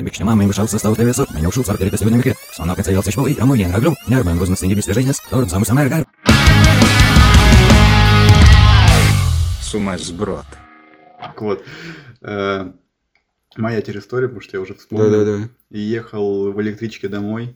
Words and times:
Тembikšņa 0.00 0.24
mamma 0.24 0.46
imšau 0.46 0.64
sastāvu 0.64 0.96
tevi 0.96 1.10
esot, 1.12 1.28
viņa 1.36 1.50
ušūts 1.50 1.68
ar 1.68 1.76
tevi 1.76 1.90
tas 1.92 2.00
jūdņem 2.00 2.22
ikri. 2.22 2.32
Sonā 2.56 2.72
pēc 2.72 2.86
ejauts 2.88 3.10
išpalī, 3.10 3.34
amu 3.44 3.52
jēn 3.58 3.74
agru, 3.76 3.90
nervēm 4.08 4.38
uzmas 4.40 4.62
nīgi 4.64 4.78
bistri 4.78 4.94
žēņas, 4.96 5.18
tur 5.28 5.44
samu 5.50 5.68
samēr 5.68 5.90
gar. 5.92 6.06
Сумас 9.60 10.06
сброд. 10.08 10.46
Вот. 11.36 11.62
э, 12.22 12.72
Моя 13.58 13.82
теперь 13.82 13.98
история, 13.98 14.28
потому 14.28 14.40
что 14.40 14.56
я 14.56 14.62
уже 14.62 14.72
вспомнил. 14.72 15.10
Да-да-да. 15.10 15.48
И 15.68 15.80
ехал 15.80 16.50
в 16.50 16.62
электричке 16.62 17.08
домой. 17.08 17.54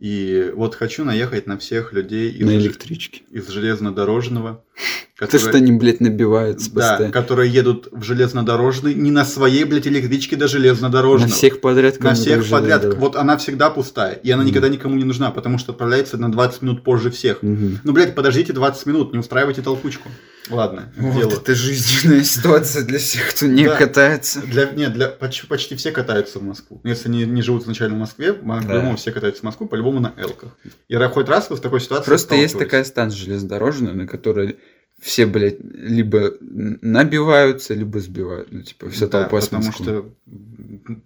И 0.00 0.50
вот 0.56 0.74
хочу 0.76 1.04
наехать 1.04 1.46
на 1.46 1.58
всех 1.58 1.92
людей 1.92 2.30
из, 2.30 2.46
На 2.46 2.56
электричке. 2.56 3.20
из 3.30 3.46
железнодорожного. 3.48 4.64
То, 5.18 5.38
что 5.38 5.50
они, 5.58 5.72
блядь, 5.72 6.00
набиваются 6.00 6.70
да, 6.72 6.80
постоянно. 6.92 7.12
которые 7.12 7.52
едут 7.52 7.88
в 7.92 8.02
железнодорожный, 8.02 8.94
не 8.94 9.10
на 9.10 9.26
своей, 9.26 9.64
блядь, 9.64 9.86
электричке 9.86 10.36
до 10.36 10.44
На 10.44 10.48
железнодорожного. 10.48 11.30
всех 11.30 11.60
подряд. 11.60 12.00
На 12.00 12.14
всех 12.14 12.48
подряд. 12.48 12.80
да. 12.88 12.90
Вот 12.96 13.16
она 13.16 13.36
всегда 13.36 13.68
пустая. 13.68 14.14
И 14.14 14.30
она 14.30 14.42
Мгм. 14.42 14.48
никогда 14.50 14.68
никому 14.70 14.96
не 14.96 15.04
нужна, 15.04 15.30
потому 15.30 15.58
что 15.58 15.72
отправляется 15.72 16.16
на 16.16 16.32
20 16.32 16.62
минут 16.62 16.82
позже 16.82 17.10
всех. 17.10 17.42
Мгм. 17.42 17.80
Ну, 17.84 17.92
блядь, 17.92 18.14
подождите 18.14 18.54
20 18.54 18.86
минут, 18.86 19.12
не 19.12 19.18
устраивайте 19.18 19.60
толкучку. 19.60 20.08
Ладно, 20.50 20.92
Вот 20.96 21.14
делу. 21.16 21.32
это 21.32 21.54
жизненная 21.54 22.22
ситуация 22.24 22.84
для 22.84 22.98
всех, 22.98 23.30
кто 23.30 23.46
не 23.46 23.64
Да. 23.64 23.76
катается. 23.76 24.40
Для, 24.42 24.70
нет, 24.70 24.92
для, 24.92 25.08
почти, 25.08 25.46
почти 25.46 25.76
все 25.76 25.92
катаются 25.92 26.38
в 26.38 26.42
Москву. 26.42 26.80
Ну, 26.82 26.90
Если 26.90 27.08
они 27.08 27.24
не 27.24 27.42
живут 27.42 27.62
изначально 27.62 27.96
в 27.96 28.00
Москве, 28.00 28.32
по-любому 28.32 28.96
все 28.96 29.12
катаются 29.12 29.40
в 29.42 29.44
Москву, 29.44 29.66
по-любому 29.68 30.00
на 30.00 30.14
Элках. 30.16 30.56
И 30.88 30.96
хоть 30.96 31.28
раз 31.28 31.50
вы 31.50 31.56
с 31.56 31.60
такой 31.60 31.80
ситуацией 31.80 32.06
Просто 32.06 32.34
есть 32.34 32.58
такая 32.58 32.84
станция 32.84 33.18
железнодорожная, 33.18 33.92
на 33.94 34.06
которой 34.06 34.58
все, 35.00 35.26
блядь, 35.26 35.56
либо 35.60 36.34
набиваются, 36.40 37.74
либо 37.74 38.00
сбивают. 38.00 38.48
Ну, 38.52 38.62
типа, 38.62 38.90
вся 38.90 39.06
Да, 39.06 39.22
толпа 39.22 39.40
с 39.40 39.46
потому 39.48 39.64
Москвы. 39.66 39.84
что 39.84 40.14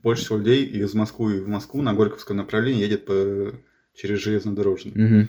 больше 0.03 0.25
всего 0.25 0.39
людей 0.39 0.65
из 0.67 0.95
Москвы 0.95 1.41
в 1.41 1.48
Москву 1.48 1.83
на 1.83 1.95
Горьковском 1.95 2.37
направлении 2.37 2.83
едет 2.83 3.06
по... 3.06 3.53
через 3.97 4.20
железнодорожный. 4.20 4.92
Мгм. 4.95 5.28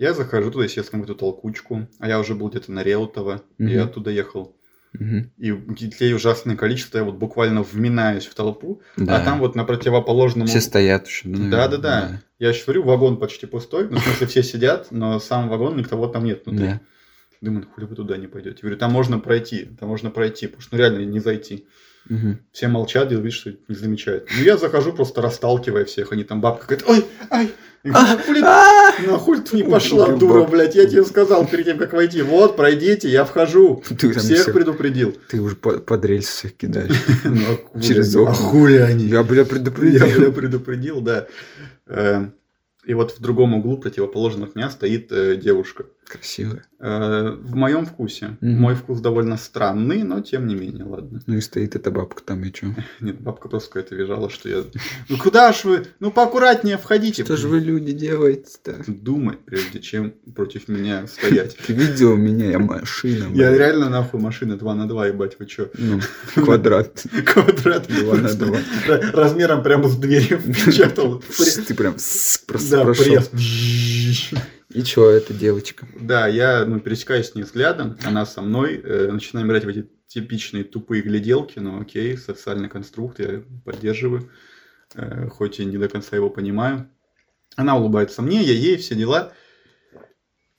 Я 0.00 0.14
захожу 0.14 0.50
туда, 0.50 0.64
естественно, 0.64 1.02
в 1.02 1.04
эту 1.04 1.14
толкучку, 1.14 1.86
а 1.98 2.08
я 2.08 2.18
уже 2.18 2.34
был 2.34 2.48
где-то 2.48 2.72
на 2.72 2.82
Реутово, 2.82 3.42
и 3.58 3.64
Мгм. 3.64 3.82
оттуда 3.84 4.10
ехал. 4.10 4.56
Мгм. 4.94 5.30
И 5.36 5.50
людей 5.50 6.14
ужасное 6.14 6.56
количество, 6.56 6.96
я 6.96 7.04
вот 7.04 7.16
буквально 7.16 7.62
вминаюсь 7.62 8.24
в 8.26 8.34
толпу, 8.34 8.80
Да. 8.96 9.18
а 9.18 9.24
там 9.24 9.40
вот 9.40 9.54
на 9.54 9.64
противоположном... 9.64 10.46
Все 10.46 10.62
стоят 10.62 11.06
еще. 11.06 11.28
ну, 11.28 11.50
Да-да-да. 11.50 12.22
Я 12.38 12.48
еще 12.48 12.62
смотрю, 12.64 12.82
вагон 12.84 13.18
почти 13.18 13.44
пустой. 13.44 13.88
Ну, 13.90 13.98
в 13.98 14.02
смысле, 14.02 14.26
все 14.26 14.42
сидят, 14.42 14.88
но 14.90 15.20
сам 15.20 15.50
вагон, 15.50 15.76
никого 15.76 16.08
там 16.08 16.24
нет 16.24 16.46
внутри. 16.46 16.66
Да. 16.66 16.80
Думаю, 17.40 17.64
ну 17.66 17.72
хули 17.74 17.86
вы 17.86 17.96
туда 17.96 18.16
не 18.16 18.26
пойдете? 18.26 18.58
Говорю, 18.60 18.76
там 18.76 18.92
можно 18.92 19.18
пройти, 19.18 19.68
там 19.78 19.88
можно 19.88 20.10
пройти, 20.10 20.46
потому 20.46 20.60
что 20.62 20.74
ну, 20.76 20.78
реально 20.78 21.04
не 21.04 21.20
зайти. 21.20 21.66
Мгм. 22.08 22.40
Все 22.52 22.68
молчат, 22.68 23.08
делают 23.08 23.24
вид, 23.26 23.34
что 23.34 23.52
не 23.68 23.74
замечают. 23.74 24.28
Ну, 24.36 24.42
я 24.42 24.56
захожу, 24.56 24.92
просто 24.92 25.22
расталкивая 25.22 25.84
всех. 25.84 26.12
Они 26.12 26.24
там, 26.24 26.40
бабка 26.40 26.66
говорит, 26.66 26.84
ой, 26.88 27.04
ай, 27.30 27.50
я 27.82 27.92
«Ну, 27.92 28.18
хули, 28.18 28.40
А! 28.42 29.02
нахуй 29.06 29.40
ты 29.40 29.56
не 29.56 29.62
пошла, 29.62 30.08
дура, 30.14 30.44
блядь, 30.44 30.74
я 30.74 30.84
тебе 30.86 31.02
сказал 31.04 31.46
перед 31.46 31.64
тем, 31.64 31.78
как 31.78 31.94
войти. 31.94 32.20
Вот, 32.20 32.56
пройдите, 32.56 33.08
я 33.08 33.24
вхожу. 33.24 33.82
Ты 33.98 34.12
Всех 34.12 34.52
предупредил. 34.52 35.16
Ты 35.28 35.40
уже 35.40 35.56
по- 35.56 35.78
под 35.78 36.04
рельсы 36.04 36.30
всех 36.30 36.56
кидаешь. 36.56 36.92
Ну, 37.24 37.58
а 37.74 37.80
Через 37.80 38.14
окна. 38.16 38.32
А 38.32 38.34
хули 38.34 38.76
они? 38.76 39.04
Я, 39.06 39.22
бля, 39.22 39.40
Я, 39.40 39.44
предупредил. 39.46 40.06
бля, 40.18 40.30
предупредил, 40.30 41.00
да. 41.00 41.26
Э, 41.86 42.26
И 42.84 42.92
вот 42.92 43.12
в 43.12 43.20
другом 43.20 43.54
углу, 43.54 43.78
противоположно 43.78 44.44
от 44.44 44.56
меня, 44.56 44.68
стоит 44.70 45.10
э, 45.12 45.36
девушка. 45.36 45.84
Красиво. 46.10 46.60
Э, 46.80 47.30
В 47.40 47.54
моем 47.54 47.86
вкусе. 47.86 48.36
Мгм. 48.40 48.60
Мой 48.60 48.74
вкус 48.74 49.00
довольно 49.00 49.36
странный, 49.36 50.02
но 50.02 50.20
тем 50.20 50.48
не 50.48 50.56
менее, 50.56 50.82
ладно. 50.84 51.20
Ну 51.26 51.36
и 51.36 51.40
стоит 51.40 51.76
эта 51.76 51.92
бабка 51.92 52.20
там, 52.24 52.42
и 52.42 52.50
чё? 52.52 52.74
Нет, 53.00 53.20
бабка 53.20 53.48
просто 53.48 53.68
какая-то 53.70 53.94
визжала, 53.94 54.28
что 54.28 54.48
я... 54.48 54.64
Ну 55.08 55.16
куда 55.18 55.52
ж 55.52 55.62
вы? 55.64 55.86
Ну 56.00 56.10
поаккуратнее 56.10 56.78
входите. 56.78 57.22
Что 57.24 57.36
же 57.36 57.46
вы, 57.46 57.60
люди, 57.60 57.92
делаете-то? 57.92 58.82
Думать, 58.88 59.38
прежде 59.44 59.78
чем 59.78 60.12
против 60.34 60.66
меня 60.66 61.06
стоять. 61.06 61.56
Ты 61.66 61.74
видел 61.74 62.16
меня, 62.16 62.50
я 62.50 62.58
машина. 62.58 63.28
Я 63.32 63.56
реально 63.56 63.88
нахуй 63.88 64.18
машина 64.20 64.56
2 64.56 64.74
на 64.74 64.88
2, 64.88 65.06
ебать, 65.08 65.36
вы 65.38 65.46
чё? 65.46 65.68
Ну, 65.78 66.00
квадрат. 66.34 67.04
Квадрат. 67.24 67.86
Два 67.86 68.16
на 68.16 68.34
два. 68.34 68.58
Р- 68.88 69.10
Размером 69.14 69.62
прямо 69.62 69.88
с 69.88 69.96
дверью 69.96 70.38
впечатал. 70.40 71.22
Ты 71.68 71.74
прям 71.74 71.94
просто 72.46 72.82
прошел. 72.84 73.14
И 74.72 74.82
чё, 74.84 75.10
эта 75.10 75.34
девочка? 75.34 75.86
Да, 76.00 76.28
я 76.28 76.64
ну, 76.64 76.78
пересекаюсь 76.78 77.30
с 77.30 77.34
ней 77.34 77.42
взглядом, 77.42 77.98
она 78.04 78.24
со 78.24 78.40
мной, 78.40 78.80
э, 78.82 79.10
начинаем 79.10 79.48
играть 79.48 79.64
в 79.64 79.68
эти 79.68 79.90
типичные 80.06 80.62
тупые 80.62 81.02
гляделки, 81.02 81.58
но 81.58 81.80
окей, 81.80 82.16
социальный 82.16 82.68
конструкт, 82.68 83.18
я 83.18 83.42
поддерживаю, 83.64 84.30
э, 84.94 85.28
хоть 85.28 85.58
и 85.58 85.64
не 85.64 85.76
до 85.76 85.88
конца 85.88 86.14
его 86.14 86.30
понимаю. 86.30 86.88
Она 87.56 87.76
улыбается 87.76 88.22
мне, 88.22 88.42
я 88.42 88.52
ей, 88.52 88.76
все 88.76 88.94
дела. 88.94 89.32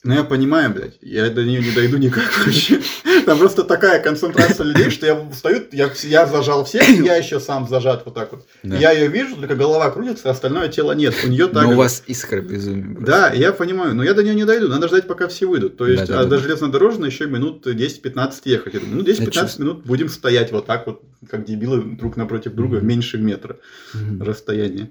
Но 0.04 0.14
я 0.14 0.24
понимаю, 0.24 0.70
блядь, 0.74 0.98
я 1.00 1.30
до 1.30 1.44
нее 1.44 1.62
не 1.62 1.70
дойду 1.70 1.96
никак 1.96 2.24
вообще. 2.44 2.80
Там 3.24 3.38
просто 3.38 3.62
такая 3.62 4.02
концентрация 4.02 4.64
людей, 4.66 4.90
что 4.90 5.06
я 5.06 5.28
встаю, 5.30 5.62
я, 5.70 5.92
я 6.02 6.26
зажал 6.26 6.64
всех, 6.64 6.88
я 7.04 7.14
еще 7.16 7.38
сам 7.38 7.68
зажат 7.68 8.02
вот 8.04 8.14
так 8.14 8.32
вот. 8.32 8.44
Да. 8.64 8.76
Я 8.76 8.90
ее 8.90 9.06
вижу, 9.06 9.36
только 9.36 9.54
голова 9.54 9.90
крутится, 9.92 10.28
остальное 10.30 10.68
тело 10.68 10.90
нет. 10.90 11.14
У 11.24 11.28
нее 11.28 11.46
так 11.46 11.62
Но 11.66 11.72
у 11.72 11.76
вас 11.76 12.02
искра 12.08 12.40
безумия. 12.40 12.96
просто. 12.96 13.06
Да, 13.06 13.30
я 13.32 13.52
понимаю, 13.52 13.94
но 13.94 14.02
я 14.02 14.12
до 14.14 14.24
нее 14.24 14.34
не 14.34 14.44
дойду, 14.44 14.66
надо 14.66 14.88
ждать, 14.88 15.06
пока 15.06 15.28
все 15.28 15.46
выйдут. 15.46 15.76
То 15.76 15.86
есть, 15.86 16.00
Да-да-да. 16.06 16.20
а 16.20 16.24
до 16.26 16.38
железнодорожной 16.38 17.08
еще 17.10 17.26
минут 17.26 17.64
10-15 17.64 18.32
ехать. 18.46 18.74
Я 18.74 18.80
думаю, 18.80 18.96
ну, 18.98 19.04
10-15 19.04 19.30
чувств- 19.30 19.58
минут 19.60 19.84
будем 19.86 20.08
стоять 20.08 20.50
вот 20.50 20.66
так 20.66 20.84
вот, 20.88 21.02
как 21.30 21.44
дебилы, 21.44 21.80
друг 21.80 22.16
напротив 22.16 22.54
друга, 22.54 22.78
Мгм. 22.78 22.86
меньше 22.88 23.18
метра 23.18 23.58
Мгм. 23.94 24.20
расстояние. 24.22 24.90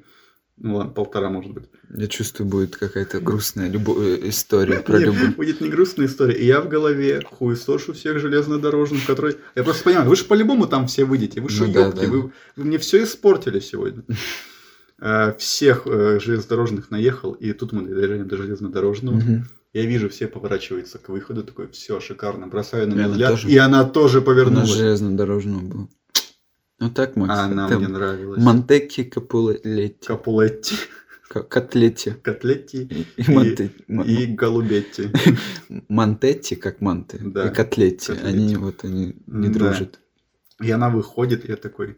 Ну 0.63 0.75
ладно, 0.75 0.93
полтора, 0.93 1.29
может 1.29 1.51
быть. 1.53 1.63
Я 1.89 2.05
чувствую, 2.07 2.47
будет 2.47 2.75
какая-то 2.75 3.19
грустная 3.19 3.67
любо- 3.67 3.99
э, 3.99 4.29
история 4.29 4.79
про 4.79 4.99
Нет, 4.99 5.07
любовь. 5.07 5.35
будет 5.35 5.59
не 5.59 5.69
грустная 5.69 6.05
история. 6.05 6.35
И 6.35 6.45
я 6.45 6.61
в 6.61 6.69
голове 6.69 7.21
хуесошу 7.25 7.93
всех 7.93 8.19
железнодорожных, 8.19 9.05
которые... 9.07 9.37
Я 9.55 9.63
просто 9.63 9.83
понимаю, 9.83 10.07
вы 10.07 10.15
же 10.15 10.25
по-любому 10.25 10.67
там 10.67 10.85
все 10.85 11.03
выйдете. 11.03 11.41
Вы 11.41 11.49
же 11.49 11.65
Ну 11.65 11.73
да, 11.73 11.91
да. 11.91 12.07
вы, 12.07 12.21
вы 12.55 12.63
мне 12.63 12.77
все 12.77 13.03
испортили 13.03 13.59
сегодня. 13.59 14.03
Э, 14.99 15.33
Всех 15.39 15.87
э, 15.87 16.19
железнодорожных 16.19 16.91
наехал, 16.91 17.31
и 17.31 17.53
тут 17.53 17.71
мы 17.71 17.81
доезжаем 17.87 18.27
до 18.27 18.37
железнодорожного. 18.37 19.19
Я 19.73 19.85
вижу, 19.85 20.09
все 20.09 20.27
поворачиваются 20.27 20.97
к 20.99 21.07
выходу, 21.09 21.43
такой, 21.43 21.69
все, 21.69 21.99
шикарно, 22.01 22.45
бросаю 22.47 22.87
на 22.89 22.93
нее 22.93 23.03
она 23.05 23.11
взгляд, 23.13 23.31
тоже? 23.31 23.49
и 23.49 23.57
она 23.57 23.83
тоже 23.85 24.17
Она 24.17 24.25
повернулась. 24.25 24.69
железнодорожного 24.69 25.61
была. 25.61 25.87
Ну 26.81 26.89
так, 26.89 27.15
Макс. 27.15 27.31
А 27.33 27.43
она 27.45 27.67
мне 27.69 27.87
нравилась. 27.87 28.41
Монтекки 28.43 29.03
Капулетти. 29.03 30.05
Капулетти, 30.07 30.75
Ка- 31.29 31.43
Котлетти. 31.43 32.11
котлетти 32.11 32.81
И, 32.83 33.21
и, 33.21 33.31
Монте- 33.31 33.71
и 34.05 34.25
голубетти. 34.25 35.09
Монтетти, 35.87 36.55
как 36.55 36.81
манты. 36.81 37.19
Да, 37.21 37.47
И 37.49 37.53
котлетти. 37.53 38.07
котлетти. 38.07 38.27
Они 38.27 38.55
вот 38.57 38.83
они 38.83 39.15
не 39.27 39.47
Да. 39.49 39.53
дружат. 39.59 39.99
И 40.59 40.69
она 40.71 40.89
выходит, 40.89 41.47
я 41.47 41.55
такой, 41.55 41.97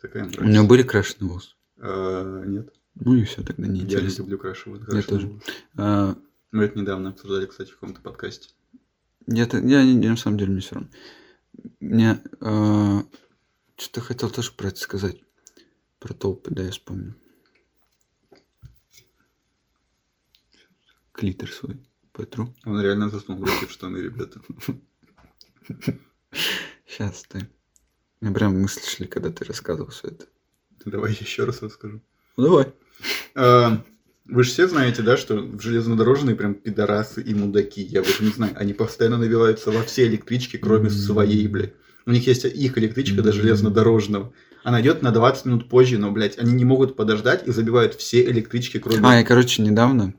такая 0.00 0.24
У 0.38 0.44
нее 0.44 0.62
были 0.62 0.82
крашеные 0.84 1.28
волосы. 1.28 1.50
«Э, 1.78 2.44
Нет, 2.46 2.72
Ну 2.94 3.14
и 3.16 3.24
все, 3.24 3.42
тогда 3.42 3.66
не 3.66 3.80
я 3.80 3.84
не 3.84 3.90
интересно. 3.92 4.22
люблю 4.22 4.38
крашивать. 4.38 4.82
Я 4.92 5.02
тоже. 5.02 5.40
А, 5.76 6.14
Мы 6.52 6.64
это 6.64 6.78
недавно 6.78 7.10
обсуждали, 7.10 7.46
кстати, 7.46 7.70
в 7.70 7.74
каком-то 7.74 8.00
подкасте. 8.00 8.50
я, 9.26 9.46
то- 9.46 9.58
я, 9.58 9.84
не- 9.84 10.08
на 10.08 10.16
самом 10.16 10.38
деле 10.38 10.52
мне 10.52 10.60
все 10.60 10.74
равно. 10.76 10.88
Мне 11.80 12.20
а, 12.40 13.02
что-то 13.82 14.00
хотел 14.00 14.30
тоже 14.30 14.52
про 14.52 14.68
это 14.68 14.78
сказать. 14.78 15.16
Про 15.98 16.14
толпы, 16.14 16.50
да, 16.52 16.62
я 16.62 16.70
вспомню. 16.70 17.14
Клитер 21.12 21.50
свой 21.50 21.78
потру. 22.12 22.54
Он 22.64 22.80
реально 22.80 23.10
заснул 23.10 23.40
руки 23.44 23.66
в 23.66 23.70
штаны, 23.70 23.98
ребята. 23.98 24.40
Сейчас 26.86 27.24
ты. 27.28 27.48
Меня 28.20 28.32
прям 28.32 28.60
мысли 28.60 28.88
шли, 28.88 29.06
когда 29.06 29.30
ты 29.30 29.44
рассказывал 29.44 29.90
все 29.90 30.08
это. 30.08 30.26
Давай 30.84 31.12
я 31.12 31.18
еще 31.18 31.44
раз 31.44 31.62
расскажу. 31.62 32.00
Ну 32.36 32.44
давай. 32.44 32.72
Э, 33.34 33.78
Вы 34.24 34.44
же 34.44 34.50
все 34.50 34.68
знаете, 34.68 35.02
да, 35.02 35.16
что 35.16 35.36
в 35.36 35.60
железнодорожные 35.60 36.36
прям 36.36 36.54
пидорасы 36.54 37.22
и 37.22 37.34
мудаки. 37.34 37.82
Я 37.82 38.02
вот 38.02 38.20
не 38.20 38.28
знаю. 38.28 38.54
Они 38.56 38.72
постоянно 38.72 39.18
набиваются 39.18 39.70
во 39.70 39.82
все 39.82 40.06
электрички, 40.06 40.56
кроме 40.56 40.88
своей, 40.90 41.46
блядь. 41.48 41.74
У 42.06 42.10
них 42.10 42.26
есть 42.26 42.44
их 42.44 42.78
электричка 42.78 43.22
до 43.22 43.30
М. 43.30 43.34
железнодорожного. 43.34 44.32
Она 44.64 44.80
идет 44.80 45.02
на 45.02 45.10
20 45.10 45.44
минут 45.46 45.68
позже, 45.68 45.98
но, 45.98 46.10
блядь, 46.10 46.38
они 46.38 46.52
не 46.52 46.64
могут 46.64 46.96
подождать 46.96 47.46
и 47.46 47.52
забивают 47.52 47.94
все 47.94 48.24
электрички, 48.24 48.78
кроме... 48.78 49.00
А, 49.02 49.16
я, 49.18 49.24
короче, 49.24 49.62
недавно... 49.62 50.14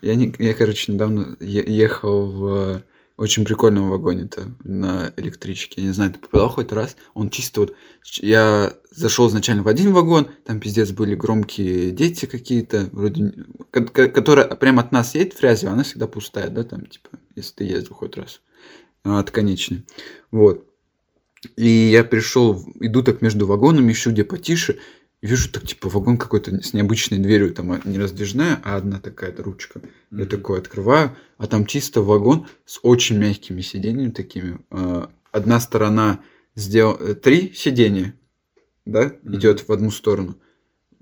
Я, 0.00 0.14
не, 0.14 0.34
я 0.38 0.54
короче, 0.54 0.92
недавно 0.92 1.36
ехал 1.40 2.30
в 2.30 2.82
очень 3.16 3.44
прикольном 3.44 3.90
вагоне-то 3.90 4.54
на 4.64 5.12
электричке. 5.16 5.80
Я 5.80 5.88
не 5.88 5.92
знаю, 5.92 6.12
ты 6.12 6.18
попадал 6.18 6.48
хоть 6.50 6.72
раз? 6.72 6.96
Он 7.14 7.30
чисто 7.30 7.60
вот... 7.60 7.74
Я 8.20 8.74
зашел 8.90 9.28
изначально 9.28 9.62
в 9.62 9.68
один 9.68 9.92
вагон, 9.92 10.28
там 10.44 10.60
пиздец 10.60 10.90
были 10.90 11.14
громкие 11.14 11.90
дети 11.90 12.26
какие-то, 12.26 12.88
вроде... 12.92 13.32
Которая 13.70 14.46
прямо 14.54 14.82
от 14.82 14.92
нас 14.92 15.14
едет, 15.14 15.34
Фрязева, 15.34 15.72
она 15.72 15.84
всегда 15.84 16.06
пустая, 16.06 16.48
да, 16.48 16.64
там, 16.64 16.86
типа, 16.86 17.10
если 17.34 17.54
ты 17.54 17.64
ездил 17.64 17.94
хоть 17.94 18.16
раз. 18.16 18.40
От 19.04 19.30
конечной. 19.30 19.84
Вот. 20.30 20.66
И 21.56 21.66
я 21.68 22.04
пришел, 22.04 22.64
иду 22.80 23.02
так 23.02 23.22
между 23.22 23.46
вагонами, 23.46 23.92
ищу 23.92 24.10
где 24.10 24.24
потише, 24.24 24.78
вижу, 25.22 25.50
так, 25.50 25.66
типа, 25.66 25.88
вагон 25.88 26.16
какой-то 26.18 26.62
с 26.62 26.72
необычной 26.72 27.18
дверью, 27.18 27.52
там 27.54 27.72
а, 27.72 27.80
не 27.84 27.98
раздвижная, 27.98 28.60
а 28.64 28.76
одна 28.76 29.00
такая 29.00 29.34
ручка. 29.36 29.80
Я 30.10 30.18
Мгм. 30.18 30.28
такой 30.28 30.58
открываю, 30.58 31.16
а 31.38 31.46
там 31.46 31.66
чисто 31.66 32.02
вагон 32.02 32.46
с 32.66 32.78
очень 32.82 33.18
мягкими 33.18 33.60
сиденьями 33.60 34.10
такими. 34.10 34.58
А, 34.70 35.10
Одна 35.32 35.58
сторона 35.58 36.20
сделал 36.54 36.96
три 37.16 37.52
сиденья, 37.54 38.14
да, 38.86 39.12
Мгм. 39.22 39.36
идет 39.36 39.66
в 39.66 39.72
одну 39.72 39.90
сторону, 39.90 40.36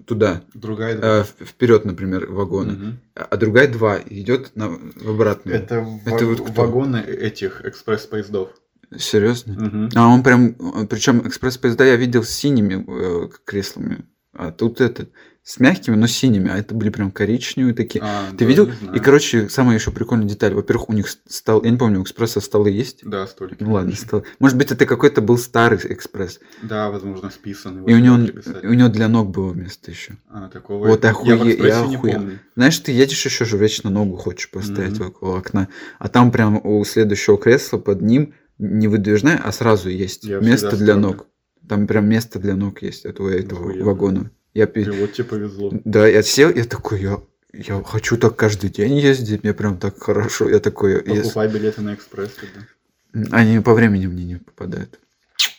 туда, 0.06 0.43
Другая... 0.55 0.99
э, 1.00 1.25
вперед, 1.44 1.85
например, 1.85 2.27
вагона, 2.33 2.73
Мгм. 2.73 2.99
а 3.15 3.25
а 3.31 3.37
другая 3.37 3.69
два 3.71 3.99
идет 4.09 4.53
на, 4.56 4.69
в 4.71 5.11
обратную. 5.11 5.56
Это, 5.59 5.75
Это 6.06 6.25
ва- 6.27 6.35
вот 6.37 6.50
кто? 6.50 6.62
вагоны 6.62 6.97
этих 6.99 7.62
экспресс-поездов. 7.67 8.50
Серьезно? 8.99 9.55
Мгм. 9.55 9.89
А 9.94 10.09
он 10.09 10.23
прям, 10.23 10.55
причем 10.89 11.27
экспресс-поезда 11.27 11.85
я 11.85 11.97
видел 11.97 12.23
с 12.25 12.31
синими 12.31 12.85
э, 12.87 13.29
креслами, 13.44 14.05
а 14.35 14.50
тут 14.50 14.81
этот 14.81 15.11
с 15.44 15.59
мягкими, 15.59 15.97
но 15.97 16.06
синими, 16.06 16.49
а 16.50 16.56
это 16.56 16.73
были 16.73 16.89
прям 16.91 17.11
коричневые 17.11 17.75
такие. 17.75 18.00
А, 18.05 18.31
Ты 18.31 18.37
да, 18.39 18.44
видел? 18.44 18.71
И, 18.94 19.00
короче, 19.00 19.49
самая 19.49 19.77
еще 19.77 19.91
прикольная 19.91 20.29
деталь. 20.29 20.55
Во-первых, 20.55 20.89
у 20.89 20.93
них 20.93 21.09
стол, 21.27 21.65
я 21.65 21.71
не 21.71 21.77
помню, 21.77 21.99
у 21.99 22.05
экспресса 22.05 22.41
столы 22.41 22.71
есть. 22.71 23.00
Да, 23.03 23.27
столики. 23.27 23.56
Ну 23.61 23.73
ладно, 23.73 23.93
стол. 23.97 24.23
Может 24.39 24.56
быть, 24.56 24.71
это 24.71 24.87
какой-то 24.87 25.21
был 25.21 25.37
старый 25.37 25.81
экспресс. 25.83 26.39
Да, 26.62 26.91
возможно, 26.91 27.29
списанный. 27.31 27.83
И 27.91 27.93
у 27.93 27.99
него, 27.99 28.15
у 28.62 28.73
него 28.73 28.89
для 28.89 29.09
ног 29.09 29.31
было 29.31 29.53
место 29.53 29.91
еще. 29.91 30.17
А, 30.31 30.49
такого 30.49 30.87
Вот 30.87 31.05
охуе- 31.05 31.56
я 31.61 31.81
я 31.81 31.99
помню. 31.99 32.39
Знаешь, 32.55 32.79
ты 32.79 32.93
едешь 32.93 33.25
еще 33.25 33.44
же 33.44 33.59
вечно 33.59 33.91
ногу 33.91 34.17
хочешь 34.17 34.49
поставить 34.49 35.00
Мгм. 35.00 35.09
около 35.09 35.39
окна, 35.39 35.67
а 35.99 36.09
там 36.09 36.31
прям 36.31 36.61
у 36.65 36.85
следующего 36.85 37.37
кресла 37.37 37.79
под 37.79 38.00
ним 38.00 38.33
не 38.62 38.88
выдвижная, 38.88 39.41
а 39.43 39.50
сразу 39.53 39.88
есть 39.88 40.25
Я 40.25 40.38
место 40.38 40.76
для 40.76 40.97
ног. 40.97 41.26
Там 41.69 41.87
прям 41.87 42.09
место 42.09 42.38
для 42.38 42.55
ног 42.55 42.82
есть 42.82 43.05
этого, 43.05 43.29
этого 43.31 43.61
Охуенно. 43.70 43.85
вагона. 43.85 44.31
Я 44.55 44.67
пи- 44.67 44.85
вот 44.85 45.12
тебе 45.12 45.25
повезло. 45.25 45.70
Да, 45.85 46.06
я 46.06 46.23
сел, 46.23 46.50
я 46.55 46.64
такой, 46.64 47.00
я, 47.03 47.20
я 47.53 47.82
хочу 47.82 48.17
так 48.19 48.37
каждый 48.37 48.70
день 48.70 48.99
ездить, 48.99 49.43
мне 49.43 49.55
прям 49.55 49.79
так 49.79 49.99
хорошо. 50.03 50.49
Я 50.49 50.59
такой, 50.61 50.93
я 51.06 51.23
Покупай 51.23 51.49
билеты 51.49 51.81
на 51.82 51.94
экспресс 51.94 52.32
тогда. 52.35 53.37
они 53.37 53.61
по 53.61 53.75
времени 53.75 54.06
мне 54.06 54.25
не 54.25 54.37
попадают. 54.37 54.99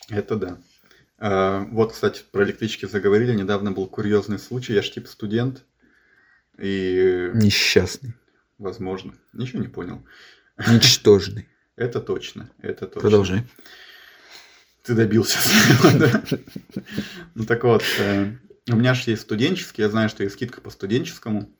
Это 0.08 0.36
да. 0.36 0.58
А, 1.18 1.66
вот, 1.70 1.92
кстати, 1.92 2.22
про 2.30 2.44
электрички 2.44 2.86
заговорили. 2.86 3.34
Недавно 3.34 3.72
был 3.72 3.86
курьезный 3.86 4.38
случай. 4.38 4.74
Я 4.74 4.82
ж 4.82 4.90
типа 4.90 5.08
студент. 5.08 5.62
И, 6.58 7.30
Несчастный, 7.34 8.14
возможно, 8.58 9.14
ничего 9.32 9.60
не 9.60 9.68
понял. 9.68 10.04
ничтожный. 10.70 11.48
Это 11.76 12.00
точно. 12.00 12.50
Это 12.60 12.86
точно. 12.86 13.00
Продолжай. 13.00 13.44
Ты 14.82 14.94
добился 14.94 15.38
да? 15.98 16.22
Ну 17.34 17.44
так 17.46 17.64
вот, 17.64 17.82
э, 17.98 18.32
у 18.70 18.76
меня 18.76 18.92
же 18.94 19.10
есть 19.10 19.22
студенческий, 19.22 19.82
я 19.82 19.88
знаю, 19.88 20.08
что 20.10 20.22
есть 20.22 20.34
скидка 20.34 20.60
по 20.60 20.70
студенческому. 20.70 21.50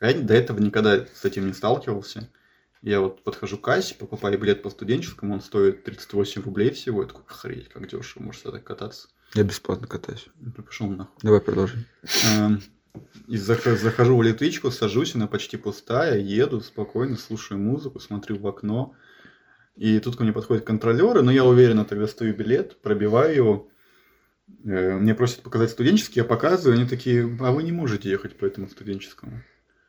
А 0.00 0.10
я 0.10 0.20
до 0.20 0.34
этого 0.34 0.58
никогда 0.60 1.06
с 1.06 1.24
этим 1.24 1.46
не 1.46 1.54
сталкивался. 1.54 2.28
Я 2.82 3.00
вот 3.00 3.24
подхожу 3.24 3.56
к 3.56 3.62
кассе, 3.62 3.94
покупаю 3.94 4.38
билет 4.38 4.62
по 4.62 4.68
студенческому, 4.68 5.32
он 5.34 5.40
стоит 5.40 5.84
38 5.84 6.42
рублей 6.42 6.70
всего. 6.72 7.00
Я 7.00 7.08
такой, 7.08 7.22
охренеть, 7.26 7.70
как 7.70 7.88
дешево, 7.88 8.22
может 8.22 8.42
так 8.42 8.62
кататься. 8.62 9.08
Я 9.32 9.42
бесплатно 9.44 9.86
катаюсь. 9.86 10.26
Ну, 10.38 10.52
Пошел 10.52 10.88
нахуй. 10.88 11.14
Давай 11.22 11.40
продолжим. 11.40 11.86
Эм, 12.36 12.62
И 13.26 13.36
зах- 13.36 13.76
захожу 13.76 14.16
в 14.18 14.22
электричку, 14.22 14.70
сажусь, 14.70 15.14
она 15.14 15.26
почти 15.26 15.56
пустая, 15.56 16.18
еду 16.18 16.60
спокойно, 16.60 17.16
слушаю 17.16 17.58
музыку, 17.58 17.98
смотрю 17.98 18.36
в 18.38 18.46
окно. 18.46 18.94
И 19.76 19.98
тут 19.98 20.16
ко 20.16 20.22
мне 20.22 20.32
подходят 20.32 20.64
контролеры, 20.64 21.22
но 21.22 21.32
я 21.32 21.44
уверенно 21.44 21.84
тогда 21.84 22.06
стою 22.06 22.34
билет, 22.34 22.80
пробиваю 22.80 23.34
его. 23.34 23.68
Э, 24.64 24.96
Мне 24.98 25.14
просят 25.14 25.42
показать 25.42 25.70
студенческий, 25.70 26.20
я 26.20 26.24
показываю, 26.24 26.78
они 26.78 26.88
такие, 26.88 27.24
а 27.40 27.50
вы 27.50 27.62
не 27.62 27.72
можете 27.72 28.08
ехать 28.10 28.36
по 28.36 28.44
этому 28.44 28.68
студенческому. 28.68 29.42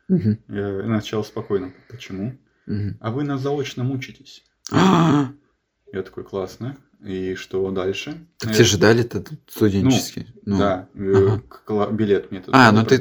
Мгм, 0.08 0.38
Я 0.48 0.82
начал 0.84 1.24
спокойно, 1.24 1.72
почему? 1.88 2.38
мгм. 2.66 2.96
А 3.00 3.10
вы 3.10 3.22
на 3.24 3.38
заочном 3.38 3.90
учитесь. 3.92 4.44
А, 4.72 5.32
Я 5.92 6.02
такой, 6.02 6.24
классно. 6.24 6.76
И 7.04 7.34
что 7.34 7.70
дальше? 7.70 8.26
Так 8.38 8.52
тебе 8.54 8.64
же 8.64 8.78
дали 8.78 9.02
этот 9.02 9.30
студенческий. 9.46 10.26
Ну, 10.44 10.58
Да, 10.58 10.88
э, 10.94 11.38
ага. 11.68 11.92
билет 11.92 12.30
мне 12.30 12.42
А, 12.52 12.72
ну 12.72 12.84
ты... 12.84 12.98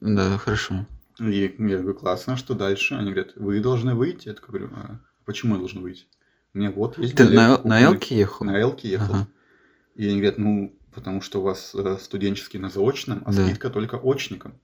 Да, 0.00 0.38
хорошо. 0.38 0.86
И 1.20 1.54
я 1.58 1.78
говорю, 1.78 1.94
классно, 1.94 2.36
что 2.36 2.54
дальше? 2.54 2.94
Они 2.94 3.12
говорят, 3.12 3.36
вы 3.36 3.60
должны 3.60 3.94
выйти. 3.94 4.28
Я 4.28 4.34
такой 4.34 4.58
говорю, 4.58 4.70
а 4.74 5.00
почему 5.30 5.54
я 5.54 5.58
должен 5.60 5.80
выйти? 5.82 6.06
Меня 6.54 6.72
вот 6.72 6.98
есть 6.98 7.14
Ты 7.14 7.22
билет 7.22 7.36
на, 7.36 7.48
на 7.48 7.56
купленный». 7.56 7.82
Элке 7.84 8.18
ехал? 8.18 8.46
На 8.46 8.60
Элке 8.60 8.88
ехал. 8.88 9.14
Ага. 9.14 9.28
И 9.94 10.08
они 10.08 10.16
говорят, 10.16 10.38
ну, 10.38 10.74
потому 10.92 11.20
что 11.22 11.38
у 11.40 11.42
вас 11.42 11.72
э, 11.74 11.96
студенческий 12.02 12.58
на 12.58 12.68
заочном, 12.70 13.22
а 13.24 13.32
Да. 13.32 13.44
скидка 13.46 13.70
только 13.70 13.96
очникам. 13.96 14.54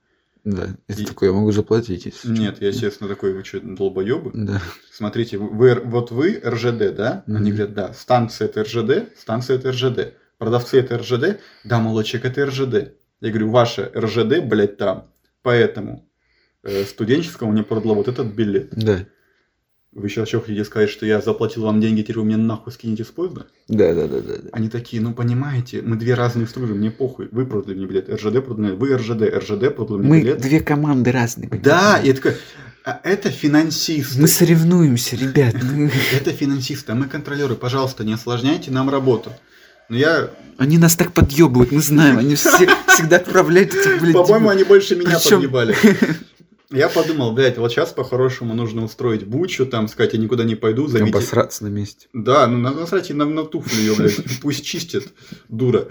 Да. 0.43 0.67
Ты 0.87 1.03
И- 1.03 1.05
такой, 1.07 1.29
я 1.29 1.35
могу 1.35 1.53
заплатить, 1.53 2.07
если 2.07 2.29
Нет, 2.29 2.61
я, 2.61 2.69
естественно, 2.69 3.09
такой, 3.09 3.33
вы 3.35 3.45
что, 3.45 3.61
долбоебы? 3.61 4.31
Да. 4.35 4.61
Смотрите, 4.93 5.39
вы, 5.39 5.75
вот 5.85 6.11
вы 6.11 6.41
РЖД, 6.45 6.95
да? 6.97 7.23
Они 7.27 7.37
Мгм. 7.39 7.45
говорят, 7.51 7.75
да, 7.75 7.93
станция 7.95 8.47
это 8.49 8.63
РЖД, 8.65 9.17
станция 9.19 9.57
это 9.59 9.71
РЖД. 9.71 10.15
Продавцы 10.39 10.79
это 10.81 10.99
РЖД, 10.99 11.41
да, 11.65 11.79
молочек 11.81 12.25
это 12.25 12.45
РЖД. 12.47 12.93
Я 13.21 13.29
говорю, 13.31 13.51
ваше 13.51 13.91
РЖД, 13.95 14.41
блядь, 14.45 14.77
там. 14.77 15.07
Поэтому 15.43 16.09
э, 16.63 16.85
студенческому 16.85 17.53
мне 17.53 17.63
продало 17.63 17.95
вот 17.95 18.09
этот 18.09 18.27
билет. 18.35 18.71
Да. 18.75 19.07
Вы 19.97 20.11
сейчас 20.11 20.29
что 20.29 20.41
хотите 20.41 20.63
сказать, 20.67 20.91
что 20.91 21.07
я 21.07 21.23
заплатил 21.23 21.63
вам 21.63 21.81
деньги, 21.81 22.03
теперь 22.03 22.19
вы 22.19 22.25
мне 22.25 22.37
нахуй 22.37 22.71
скинете 22.71 23.03
с 23.03 23.07
поезда? 23.07 23.47
Да, 23.67 23.95
да, 23.95 24.07
да, 24.07 24.21
да. 24.21 24.35
да. 24.43 24.49
Они 24.53 24.69
такие, 24.69 25.01
ну 25.01 25.15
понимаете, 25.15 25.81
мы 25.81 25.97
две 25.97 26.13
разные 26.13 26.47
струны, 26.47 26.75
мне 26.75 26.91
похуй. 26.91 27.29
Вы 27.33 27.47
продали 27.47 27.77
мне 27.77 27.87
билет, 27.87 28.11
РЖД 28.11 28.45
продали, 28.45 28.73
вы 28.73 28.95
РЖД, 28.95 29.23
РЖД 29.23 29.75
продал 29.75 29.97
мне 29.99 30.09
Мы 30.09 30.21
билет. 30.21 30.39
две 30.43 30.61
команды 30.61 31.13
разные. 31.13 31.49
Да, 31.49 31.57
понимаешь? 31.95 32.05
и 32.05 32.09
я 32.09 32.15
такой, 32.15 32.35
а 32.85 33.01
это 33.05 33.31
финансисты. 33.31 34.21
Мы 34.21 34.29
соревнуемся, 34.29 35.17
ребят. 35.17 35.55
мы- 35.63 35.91
Это 36.15 36.31
финансисты, 36.31 36.93
а 36.93 36.95
мы 36.95 37.07
контролеры. 37.07 37.55
Пожалуйста, 37.55 38.05
не 38.05 38.13
осложняйте 38.13 38.71
нам 38.71 38.91
работу. 38.91 39.33
Но 39.89 39.97
я, 39.97 40.31
Они 40.59 40.77
нас 40.79 40.95
так 40.97 41.13
подъебывают, 41.13 41.73
мы 41.73 41.81
знаем. 41.81 42.19
Они 42.19 42.35
все, 42.35 42.69
всегда 42.89 43.17
отправляют 43.17 43.75
этих, 43.75 44.01
блядь, 44.03 44.13
по-моему, 44.13 44.51
они 44.51 44.65
больше 44.65 44.95
меня 44.95 45.17
Причём- 45.17 45.37
подъебали. 45.37 45.75
Я 46.71 46.89
подумал, 46.89 47.33
блядь, 47.33 47.59
вот 47.59 47.71
сейчас 47.71 47.93
по-хорошему 47.93 48.55
нужно 48.55 48.85
устроить 48.85 49.25
бучу, 49.25 49.67
там, 49.67 49.87
сказать, 49.87 50.15
я 50.15 50.19
никуда 50.19 50.43
не 50.45 50.57
пойду, 50.57 50.89
зовите. 50.89 51.13
посраться 51.13 51.63
на 51.65 51.69
месте. 51.69 52.09
Да, 52.13 52.47
ну 52.49 52.59
на- 52.59 52.73
насрать 52.73 53.09
на, 53.11 53.25
на 53.25 53.45
туфлю 53.45 53.79
ее, 53.79 53.95
блядь, 53.95 54.17
пусть 54.43 54.65
чистит, 54.65 55.13
дура. 55.49 55.87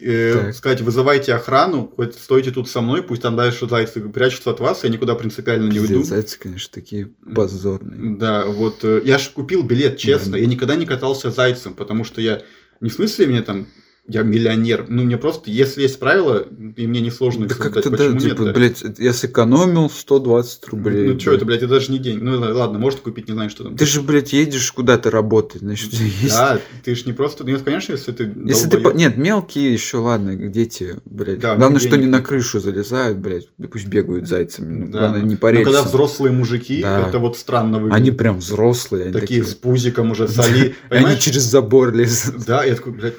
Э, 0.00 0.52
сказать, 0.52 0.80
вызывайте 0.80 1.34
охрану, 1.34 1.92
хоть 1.94 2.14
стойте 2.14 2.50
тут 2.52 2.70
со 2.70 2.80
мной, 2.80 3.02
пусть 3.02 3.20
там 3.22 3.36
дальше 3.36 3.68
зайцы 3.68 4.00
прячутся 4.00 4.50
от 4.50 4.60
вас, 4.60 4.84
я 4.84 4.90
никуда 4.90 5.14
принципиально 5.14 5.70
не 5.70 5.80
уйду. 5.80 6.02
Зайцы, 6.02 6.38
конечно, 6.38 6.70
такие 6.72 7.10
позорные. 7.34 8.16
Да, 8.16 8.46
вот 8.46 8.82
э, 8.82 9.02
я 9.04 9.18
же 9.18 9.30
купил 9.30 9.62
билет, 9.62 9.98
честно. 9.98 10.36
Я 10.36 10.46
никогда 10.46 10.74
не 10.74 10.86
катался 10.86 11.30
зайцем, 11.30 11.74
потому 11.74 12.04
что 12.04 12.20
я 12.20 12.42
не 12.80 12.88
в 12.88 12.94
смысле 12.94 13.26
мне 13.26 13.42
там 13.42 13.66
я 14.06 14.22
миллионер. 14.22 14.84
Ну, 14.88 15.02
мне 15.04 15.16
просто, 15.16 15.50
если 15.50 15.82
есть 15.82 15.98
правила, 15.98 16.46
и 16.76 16.86
мне 16.86 17.00
несложно 17.00 17.44
их 17.44 17.48
Да 17.48 17.54
соблюдать, 17.54 17.84
как-то, 17.84 17.90
да, 17.90 18.04
почему 18.04 18.20
типа, 18.20 18.42
нет? 18.42 18.44
да? 18.44 18.52
блядь, 18.52 18.98
я 18.98 19.12
сэкономил 19.14 19.88
120 19.88 20.68
рублей. 20.68 21.08
ну, 21.08 21.18
что 21.18 21.30
блядь. 21.30 21.36
это, 21.38 21.46
блядь, 21.46 21.62
это 21.62 21.68
даже 21.68 21.90
не 21.90 21.98
день. 21.98 22.18
Ну, 22.20 22.38
ладно, 22.38 22.78
может 22.78 23.00
купить, 23.00 23.28
не 23.28 23.34
знаю, 23.34 23.48
что 23.48 23.64
там. 23.64 23.76
Ты 23.76 23.86
же, 23.86 24.02
блядь, 24.02 24.34
едешь 24.34 24.70
куда-то 24.72 25.10
работать, 25.10 25.62
значит, 25.62 25.90
тебя 25.90 26.04
есть... 26.04 26.28
Да, 26.34 26.60
ты 26.84 26.94
же 26.94 27.04
не 27.06 27.14
просто... 27.14 27.44
Нет, 27.44 27.62
конечно, 27.62 27.92
если 27.92 28.12
ты 28.12 28.30
Если 28.44 28.64
ты... 28.64 28.72
долбоёб. 28.72 28.96
Нет, 28.98 29.16
мелкие 29.16 29.72
еще, 29.72 29.98
ладно, 29.98 30.36
дети, 30.36 30.96
блядь. 31.06 31.38
Да, 31.38 31.56
Главное, 31.56 31.80
что 31.80 31.96
не 31.96 32.06
на 32.06 32.20
крышу 32.20 32.60
залезают, 32.60 33.18
блядь. 33.18 33.48
да 33.56 33.68
Пусть 33.68 33.86
бегают 33.86 34.28
зайцами. 34.28 34.84
ну, 34.84 34.92
Да, 34.92 34.98
Главное, 34.98 35.20
ну, 35.20 35.26
не 35.28 35.34
ну, 35.34 35.38
по 35.40 35.50
рельсам. 35.50 35.72
когда 35.72 35.82
взрослые 35.82 36.32
мужики, 36.32 36.82
Да. 36.82 37.08
это 37.08 37.18
вот 37.18 37.38
странно 37.38 37.78
выглядит. 37.78 37.96
Они 37.96 38.10
прям 38.10 38.38
взрослые. 38.38 39.04
Они 39.04 39.12
такие, 39.12 39.40
такие... 39.40 39.44
с 39.44 39.54
пузиком 39.54 40.10
уже 40.10 40.28
соли. 40.28 40.74
Они 40.90 41.18
через 41.18 41.42
забор 41.42 41.94
лезут. 41.94 42.44
Да, 42.44 42.64
я 42.64 42.74
такой, 42.74 42.92
блядь, 42.92 43.14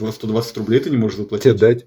ну, 0.00 0.06
тебе 0.06 0.12
120 0.12 0.56
рублей 0.58 0.80
ты 0.80 0.90
не 0.90 0.96
можешь 0.96 1.18
заплатить. 1.18 1.44
Тебе 1.44 1.54
дать? 1.54 1.86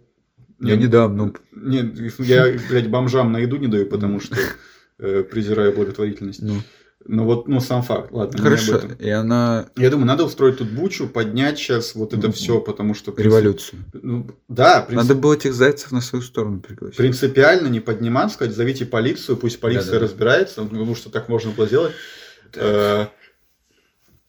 Я 0.60 0.72
Нет, 0.72 0.80
не 0.80 0.88
дам, 0.88 1.18
ну... 1.18 1.34
Нет, 1.52 1.96
я, 2.20 2.54
блядь, 2.70 2.90
бомжам 2.90 3.32
на 3.32 3.38
еду 3.40 3.58
не 3.58 3.68
даю, 3.68 3.86
потому 3.86 4.20
что 4.20 4.36
э, 5.00 5.24
презираю 5.24 5.74
благотворительность. 5.74 6.42
ну. 6.42 6.62
Но 7.06 7.26
вот, 7.26 7.50
ну, 7.50 7.60
сам 7.60 7.84
факт, 7.84 8.14
ладно, 8.14 8.42
Хорошо. 8.42 8.76
об 8.76 8.86
этом. 8.86 8.94
И 8.94 9.10
она... 9.10 9.66
Я 9.76 9.90
думаю, 9.90 10.08
надо 10.08 10.24
устроить 10.24 10.60
тут 10.60 10.70
бучу, 10.72 11.10
поднять 11.10 11.58
сейчас 11.58 11.96
вот 11.96 12.14
это 12.14 12.28
Мгм. 12.28 12.32
все, 12.32 12.62
потому 12.62 12.94
что... 12.94 13.12
принцип- 13.12 13.26
Революцию. 13.26 13.84
Ну, 13.92 14.28
да, 14.48 14.80
принцип- 14.88 14.96
Надо 15.10 15.16
было 15.16 15.34
этих 15.34 15.54
зайцев 15.54 15.92
на 15.92 16.00
свою 16.00 16.24
сторону 16.24 16.62
пригласить. 16.62 16.96
принципиально 16.96 17.68
не 17.68 17.82
поднимать, 17.82 18.32
сказать, 18.32 18.56
зовите 18.56 18.86
полицию, 18.86 19.36
пусть 19.36 19.60
полиция 19.60 19.86
Да-да-да. 19.88 20.06
разбирается, 20.06 20.64
потому 20.64 20.96
что 20.96 21.10
так 21.10 21.28
можно 21.28 21.52
было 21.52 21.68
сделать. 21.68 21.92
Э, 22.56 23.08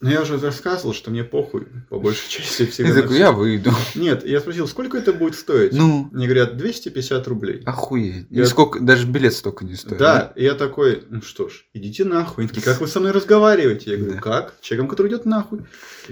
Но 0.05 0.11
я 0.11 0.21
уже 0.21 0.39
рассказывал, 0.39 0.93
что 0.93 1.11
мне 1.11 1.25
похуй, 1.25 1.67
по 1.89 1.99
большей 1.99 2.29
части 2.29 2.67
всегда. 2.67 2.91
Я 2.95 3.01
такой, 3.03 3.19
я 3.19 3.33
выйду. 3.33 3.71
Нет, 3.95 4.27
я 4.27 4.41
спросил, 4.41 4.69
сколько 4.69 4.99
это 4.99 5.15
будет 5.15 5.35
стоить? 5.35 5.73
Ну, 5.73 6.09
Мне 6.13 6.27
говорят, 6.27 6.59
250 6.59 7.27
рублей. 7.27 7.63
охуеть. 7.65 8.27
Я- 8.29 8.43
И 8.43 8.47
сколько, 8.47 8.81
даже 8.81 9.07
билет 9.07 9.33
столько 9.33 9.65
не 9.65 9.77
стоит. 9.77 9.97
Да, 9.99 10.33
и 10.37 10.45
я 10.45 10.55
такой, 10.55 11.05
ну 11.09 11.23
что 11.23 11.49
ж, 11.49 11.65
идите 11.73 12.05
нахуй. 12.05 12.45
Они 12.45 12.49
такие, 12.49 12.63
как 12.65 12.81
вы 12.83 12.87
со 12.87 13.01
мной 13.01 13.13
разговариваете? 13.13 13.93
Я 13.93 13.97
говорю, 13.97 14.15
Да. 14.17 14.21
как? 14.21 14.55
Человеком, 14.61 14.89
который 14.91 15.09
идет 15.09 15.25
нахуй. 15.25 15.61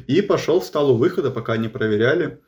И 0.07 0.23
пошел, 0.23 0.61
встал 0.61 0.91
у 0.93 0.97
выхода, 0.97 1.31
пока 1.31 1.53
они 1.53 1.69
проверяли. 1.69 2.39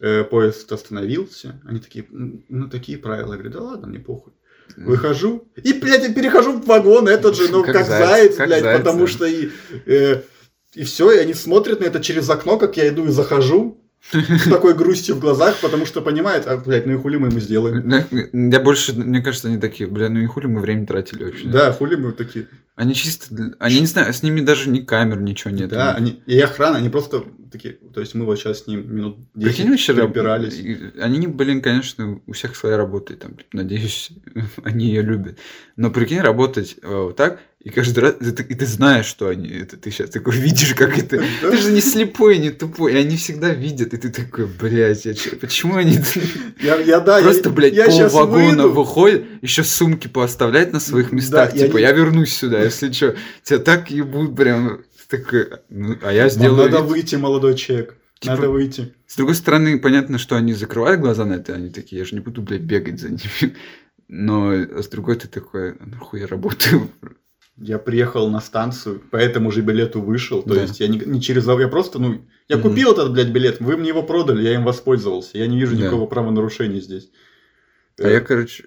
э, 0.00 0.24
поезд 0.24 0.70
остановился, 0.72 1.60
они 1.64 1.78
такие, 1.78 2.04
«М, 2.12 2.44
ну, 2.48 2.68
такие 2.68 2.98
правила. 2.98 3.32
Я 3.34 3.38
говорю, 3.38 3.50
да 3.52 3.60
ладно, 3.62 3.86
мне 3.86 4.00
похуй. 4.00 4.32
Выхожу, 4.76 5.46
и, 5.62 5.72
блядь, 5.74 6.02
я 6.08 6.12
перехожу 6.12 6.52
в 6.54 6.66
вагон 6.66 7.06
этот 7.08 7.36
же, 7.36 7.48
ну, 7.50 7.62
Как 7.62 7.74
как, 7.74 7.86
заяц, 7.86 8.08
заяц, 8.08 8.36
как 8.36 8.46
блядь, 8.48 8.62
заяц, 8.62 8.78
потому 8.78 9.00
да. 9.00 9.06
что 9.06 9.26
и... 9.26 9.50
э, 9.86 10.22
и 10.74 10.84
все, 10.84 11.10
и 11.12 11.18
они 11.18 11.34
смотрят 11.34 11.80
на 11.80 11.84
это 11.84 12.00
через 12.00 12.28
окно, 12.30 12.58
как 12.58 12.76
я 12.76 12.88
иду 12.88 13.06
и 13.06 13.10
захожу, 13.10 13.78
с 14.10 14.48
такой 14.48 14.74
грустью 14.74 15.14
в 15.14 15.20
глазах, 15.20 15.56
потому 15.60 15.86
что 15.86 16.00
понимают, 16.00 16.46
а, 16.46 16.56
блядь, 16.56 16.86
ну 16.86 16.94
и 16.94 16.96
хули 16.96 17.16
мы 17.18 17.28
ему 17.28 17.38
сделаем. 17.38 18.50
Я 18.50 18.60
больше, 18.60 18.94
мне 18.94 19.20
кажется, 19.20 19.48
они 19.48 19.58
такие, 19.58 19.88
бля, 19.88 20.08
ну 20.08 20.18
и 20.20 20.26
хули 20.26 20.46
мы 20.46 20.60
время 20.60 20.86
тратили 20.86 21.24
вообще. 21.24 21.46
Да, 21.46 21.72
хули 21.72 21.94
мы 21.94 22.12
такие. 22.12 22.48
Они 22.74 22.94
чисто, 22.94 23.34
для- 23.34 23.52
они 23.58 23.80
не 23.80 23.86
знаю, 23.86 24.12
с 24.14 24.22
ними 24.22 24.40
даже 24.40 24.70
ни 24.70 24.80
камер, 24.80 25.20
ничего 25.20 25.50
нет. 25.52 25.68
Да, 25.68 25.94
они, 25.94 26.22
и 26.26 26.38
охрана, 26.40 26.78
они 26.78 26.88
просто 26.88 27.24
такие, 27.52 27.74
то 27.94 28.00
есть 28.00 28.14
мы 28.14 28.24
вот 28.24 28.38
сейчас 28.38 28.60
с 28.64 28.66
ним 28.66 28.94
минут 28.94 29.18
10 29.34 29.56
Прикинь, 29.56 29.70
вообще 29.70 29.92
и- 30.54 30.98
Они, 30.98 31.26
блин, 31.26 31.60
конечно, 31.60 32.20
у 32.26 32.32
всех 32.32 32.56
своя 32.56 32.78
работа, 32.78 33.12
и 33.12 33.16
там, 33.16 33.36
надеюсь, 33.52 34.10
они 34.64 34.86
ее 34.86 35.02
любят. 35.02 35.38
Но 35.76 35.90
прикинь, 35.90 36.20
работать 36.20 36.76
э, 36.82 36.88
вот 36.88 37.16
так, 37.16 37.40
и 37.62 37.70
каждый 37.70 38.00
раз, 38.00 38.14
и 38.20 38.32
ты, 38.32 38.42
и 38.42 38.54
ты 38.56 38.66
знаешь, 38.66 39.06
что 39.06 39.28
они, 39.28 39.48
это 39.48 39.76
ты 39.76 39.90
сейчас 39.92 40.10
такой 40.10 40.34
видишь, 40.34 40.74
как 40.74 40.98
это... 40.98 41.22
Ты 41.42 41.56
же 41.58 41.70
не 41.70 41.80
слепой, 41.80 42.38
не 42.38 42.50
тупой, 42.50 42.94
и 42.94 42.96
они 42.96 43.16
всегда 43.16 43.50
видят, 43.50 43.94
и 43.94 43.98
ты 43.98 44.08
такой, 44.10 44.46
блядь, 44.46 45.04
я 45.04 45.14
почему 45.40 45.76
они 45.76 45.96
Я, 46.60 46.76
я, 46.80 46.98
да, 47.00 47.18
я- 47.18 47.22
просто, 47.24 47.50
блядь, 47.50 47.74
я 47.74 47.86
пол 47.86 48.08
вагона 48.08 48.64
выйду. 48.64 48.72
выходят, 48.72 49.24
еще 49.42 49.62
сумки 49.62 50.08
пооставлять 50.08 50.72
на 50.72 50.80
своих 50.80 51.12
местах, 51.12 51.52
Да, 51.52 51.56
я 51.58 51.66
типа, 51.66 51.76
не- 51.76 51.82
я 51.82 51.92
вернусь 51.92 52.34
сюда, 52.34 52.62
если 52.72 52.92
что, 52.92 53.16
тебя 53.42 53.58
так 53.58 53.90
ебут 53.90 54.34
прям, 54.36 54.82
такой, 55.08 55.48
ну, 55.68 55.96
а 56.02 56.12
я 56.12 56.22
Вам 56.22 56.30
сделаю 56.30 56.70
надо 56.70 56.78
вид- 56.82 56.90
выйти, 56.90 57.16
молодой 57.16 57.54
человек. 57.54 57.96
Типа- 58.18 58.34
Надо 58.36 58.50
выйти. 58.50 58.94
С 59.06 59.16
другой 59.16 59.34
стороны, 59.34 59.78
понятно, 59.80 60.16
что 60.18 60.36
они 60.36 60.54
закрывают 60.54 61.00
глаза 61.00 61.24
на 61.24 61.34
это, 61.34 61.54
они 61.54 61.70
такие, 61.70 61.98
я 61.98 62.04
же 62.04 62.14
не 62.14 62.20
буду, 62.20 62.40
блядь, 62.40 62.62
бегать 62.62 63.00
за 63.00 63.08
ними. 63.10 63.54
Но 64.08 64.52
с 64.52 64.88
другой 64.88 65.16
ты 65.16 65.26
такой, 65.28 65.72
«А 65.72 65.86
нахуй 65.86 66.20
я 66.20 66.26
работаю. 66.26 66.88
Я 67.58 67.78
приехал 67.78 68.28
на 68.30 68.40
станцию, 68.40 69.00
по 69.10 69.16
этому 69.16 69.50
же 69.50 69.60
билету 69.62 70.00
вышел. 70.00 70.42
То 70.42 70.54
Да. 70.54 70.62
есть 70.62 70.80
я 70.80 70.88
не, 70.88 70.98
не 70.98 71.20
через... 71.20 71.46
Я 71.46 71.68
просто, 71.68 71.98
ну, 71.98 72.22
я 72.48 72.56
Мгм. 72.56 72.70
купил 72.70 72.92
этот, 72.92 73.12
блядь, 73.12 73.28
билет, 73.28 73.60
вы 73.60 73.76
мне 73.76 73.88
его 73.88 74.02
продали, 74.02 74.42
я 74.42 74.54
им 74.54 74.64
воспользовался. 74.64 75.36
Я 75.38 75.46
не 75.46 75.58
вижу 75.58 75.74
Да. 75.76 75.82
никакого 75.82 76.06
правонарушения 76.06 76.80
здесь. 76.80 77.10
А 78.02 78.08
я, 78.08 78.20
короче, 78.20 78.64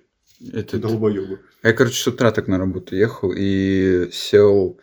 этот, 0.54 0.82
Долбоёбы. 0.82 1.40
я, 1.64 1.74
короче, 1.74 1.96
с 2.02 2.08
утра 2.08 2.32
так 2.32 2.48
на 2.48 2.58
работу 2.58 2.96
ехал 2.96 3.32
и 3.36 4.10
сел 4.12 4.80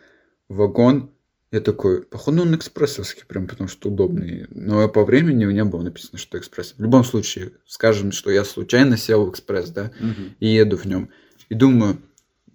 в 0.49 0.55
вагон. 0.55 1.09
Я 1.51 1.61
такой, 1.61 2.01
походу 2.01 2.41
он 2.41 2.55
экспрессовский, 2.55 3.23
прям 3.27 3.47
потому 3.47 3.67
что 3.69 3.89
удобный. 3.89 4.47
Но 4.49 4.89
по 4.89 5.05
времени 5.05 5.45
у 5.45 5.49
меня 5.49 5.65
было 5.65 5.83
написано, 5.83 6.17
что 6.17 6.39
экспресс. 6.39 6.73
В 6.75 6.81
любом 6.81 7.03
случае, 7.03 7.51
скажем, 7.67 8.11
что 8.11 8.31
я 8.31 8.43
случайно 8.43 8.97
сел 8.97 9.25
в 9.25 9.29
экспресс, 9.29 9.69
да, 9.69 9.91
Мгм. 9.99 10.35
и 10.39 10.47
еду 10.47 10.77
в 10.77 10.85
нем. 10.85 11.09
И 11.49 11.53
думаю, 11.53 11.99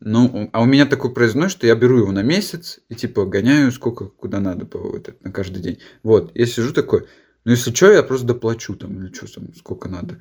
ну, 0.00 0.50
а 0.52 0.62
у 0.62 0.64
меня 0.64 0.84
такой 0.84 1.12
проездной, 1.12 1.48
что 1.48 1.66
я 1.66 1.76
беру 1.76 1.98
его 1.98 2.10
на 2.12 2.22
месяц 2.22 2.80
и 2.88 2.96
типа 2.96 3.24
гоняю 3.24 3.70
сколько, 3.70 4.06
куда 4.06 4.40
надо 4.40 4.66
по 4.66 4.78
вот 4.78 5.08
это, 5.08 5.16
на 5.22 5.30
каждый 5.32 5.62
день. 5.62 5.78
Вот, 6.02 6.32
я 6.34 6.46
сижу 6.46 6.72
такой, 6.72 7.06
ну, 7.44 7.52
если 7.52 7.72
что, 7.72 7.92
я 7.92 8.02
просто 8.02 8.26
доплачу 8.26 8.74
там, 8.74 9.00
или 9.00 9.12
что 9.12 9.32
там, 9.32 9.54
сколько 9.54 9.88
надо. 9.88 10.20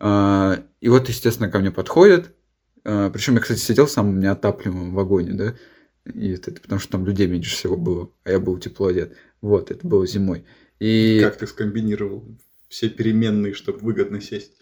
А, 0.00 0.62
и 0.80 0.88
вот, 0.88 1.08
естественно, 1.08 1.50
ко 1.50 1.58
мне 1.58 1.70
подходят. 1.70 2.34
причем 2.82 3.34
я, 3.34 3.40
кстати, 3.40 3.58
сидел 3.58 3.86
в 3.86 3.90
самом 3.90 4.20
неотапливаемом 4.20 4.94
вагоне, 4.94 5.32
да, 5.32 5.54
и 6.12 6.30
это, 6.30 6.52
потому 6.52 6.80
что 6.80 6.92
там 6.92 7.04
людей 7.06 7.26
меньше 7.26 7.54
всего 7.54 7.76
было, 7.76 8.10
а 8.24 8.30
я 8.30 8.38
был 8.38 8.58
тепло 8.58 8.86
одет. 8.88 9.14
Вот, 9.40 9.70
это 9.70 9.86
было 9.86 10.06
зимой. 10.06 10.44
И, 10.80 11.20
Как 11.22 11.36
ты 11.36 11.46
скомбинировал 11.46 12.24
все 12.68 12.88
переменные, 12.88 13.52
чтобы 13.54 13.78
выгодно 13.80 14.20
сесть? 14.20 14.52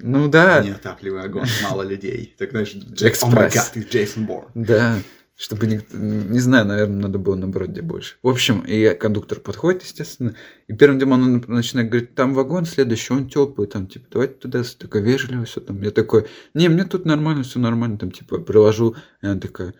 ну 0.00 0.28
да, 0.28 0.62
Неотапливаемый 0.64 1.28
огонь, 1.30 1.48
мало 1.62 1.82
людей. 1.82 2.34
Так 2.38 2.50
знаешь, 2.50 2.74
Экспресс. 2.74 3.54
Гад, 3.54 3.70
ты 3.72 3.80
Джейсон 3.82 4.26
Борн. 4.26 4.48
Да, 4.54 4.98
чтобы 5.40 5.66
ник- 5.66 5.90
не 5.90 6.38
знаю, 6.38 6.66
наверное, 6.66 7.00
надо 7.00 7.18
было 7.18 7.34
наоборот 7.34 7.70
где 7.70 7.80
больше. 7.80 8.16
В 8.22 8.28
общем, 8.28 8.60
и 8.60 8.94
кондуктор 8.94 9.40
подходит, 9.40 9.82
естественно, 9.82 10.34
и 10.68 10.74
первым 10.74 10.98
делом 10.98 11.12
он 11.14 11.44
начинает 11.48 11.88
говорить, 11.88 12.14
там 12.14 12.34
вагон 12.34 12.66
следующий, 12.66 13.14
он 13.14 13.26
теплый, 13.26 13.66
там, 13.66 13.86
типа, 13.86 14.06
давайте 14.10 14.34
туда, 14.34 14.62
такая 14.78 15.02
вежливо, 15.02 15.46
все 15.46 15.62
там. 15.62 15.80
Я 15.80 15.92
такой, 15.92 16.26
не, 16.52 16.68
мне 16.68 16.84
тут 16.84 17.06
нормально, 17.06 17.42
все 17.42 17.58
нормально, 17.58 17.96
там, 17.96 18.10
типа, 18.10 18.38
приложу. 18.38 18.96
И 19.22 19.26
она 19.26 19.40
такая, 19.40 19.74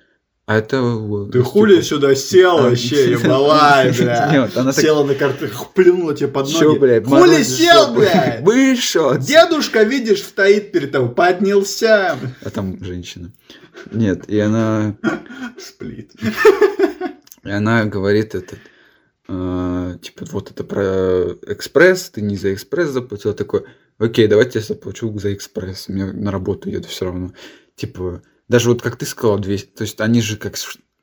а 0.51 0.57
это... 0.57 0.83
Ты 1.31 1.39
типа, 1.39 1.45
хули 1.45 1.81
сюда 1.81 2.13
сел 2.17 2.59
а, 2.59 2.63
вообще, 2.63 3.11
ебалай, 3.13 3.93
бля. 3.97 4.73
Села 4.73 5.05
на 5.05 5.15
карты, 5.15 5.49
плюнула 5.77 6.13
тебе 6.13 6.27
под 6.27 6.53
ноги. 6.53 6.77
блядь, 6.77 7.07
Хули 7.07 7.45
сел, 7.45 7.95
блядь? 7.95 8.41
Вышел! 8.43 9.17
Дедушка, 9.17 9.85
видишь, 9.85 10.25
стоит 10.25 10.73
перед 10.73 10.91
тобой, 10.91 11.15
поднялся. 11.15 12.19
А 12.43 12.51
там 12.51 12.83
женщина. 12.83 13.31
Нет, 13.93 14.29
и 14.29 14.41
она... 14.41 14.97
Сплит. 15.57 16.15
И 17.45 17.49
она 17.49 17.85
говорит 17.85 18.35
этот, 18.35 18.59
э, 19.29 19.99
типа, 20.03 20.27
вот 20.33 20.51
это 20.51 20.65
про 20.65 21.37
экспресс, 21.47 22.11
ты 22.11 22.23
не 22.23 22.37
за 22.37 22.55
экспресс 22.55 22.89
заплатил, 22.89 23.35
такой, 23.35 23.67
окей, 23.99 24.27
давайте 24.27 24.59
я 24.59 24.65
заплачу 24.65 25.17
за 25.17 25.33
экспресс, 25.33 25.89
меня 25.89 26.13
на 26.13 26.33
работу 26.33 26.69
еду 26.69 26.89
все 26.89 27.05
равно. 27.05 27.35
Типа, 27.77 28.21
даже 28.51 28.69
вот 28.69 28.83
как 28.83 28.97
ты 28.97 29.07
сказал, 29.07 29.39
200, 29.39 29.67
то 29.77 29.83
есть 29.83 30.01
они 30.01 30.21
же 30.21 30.37
как... 30.37 30.57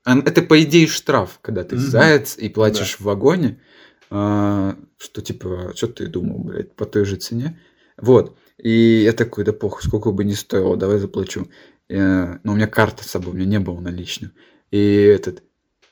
Это, 0.06 0.42
по 0.42 0.62
идее, 0.62 0.86
штраф, 0.88 1.40
когда 1.42 1.64
ты 1.64 1.76
Мгм. 1.76 1.86
заяц 1.86 2.38
и 2.38 2.50
платишь 2.50 2.96
в 3.00 3.02
вагоне, 3.06 3.62
а, 4.10 4.76
что, 4.98 5.22
типа, 5.22 5.72
что 5.76 5.88
ты 5.88 6.08
думал, 6.08 6.40
блядь, 6.40 6.76
по 6.76 6.86
той 6.86 7.06
же 7.06 7.16
цене? 7.16 7.58
Вот. 7.98 8.38
И 8.62 9.02
я 9.04 9.14
такой, 9.14 9.46
да 9.46 9.54
похуй, 9.54 9.82
сколько 9.84 10.12
бы 10.12 10.26
ни 10.26 10.34
стоило, 10.34 10.76
давай 10.76 11.00
заплачу. 11.00 11.48
Э, 11.90 12.38
Но 12.44 12.52
у 12.52 12.56
меня 12.56 12.68
карта 12.68 13.04
с 13.06 13.08
собой, 13.12 13.32
у 13.34 13.36
меня 13.38 13.46
не 13.46 13.60
было 13.60 13.80
наличных. 13.80 14.32
И 14.72 14.78
этот, 14.80 15.42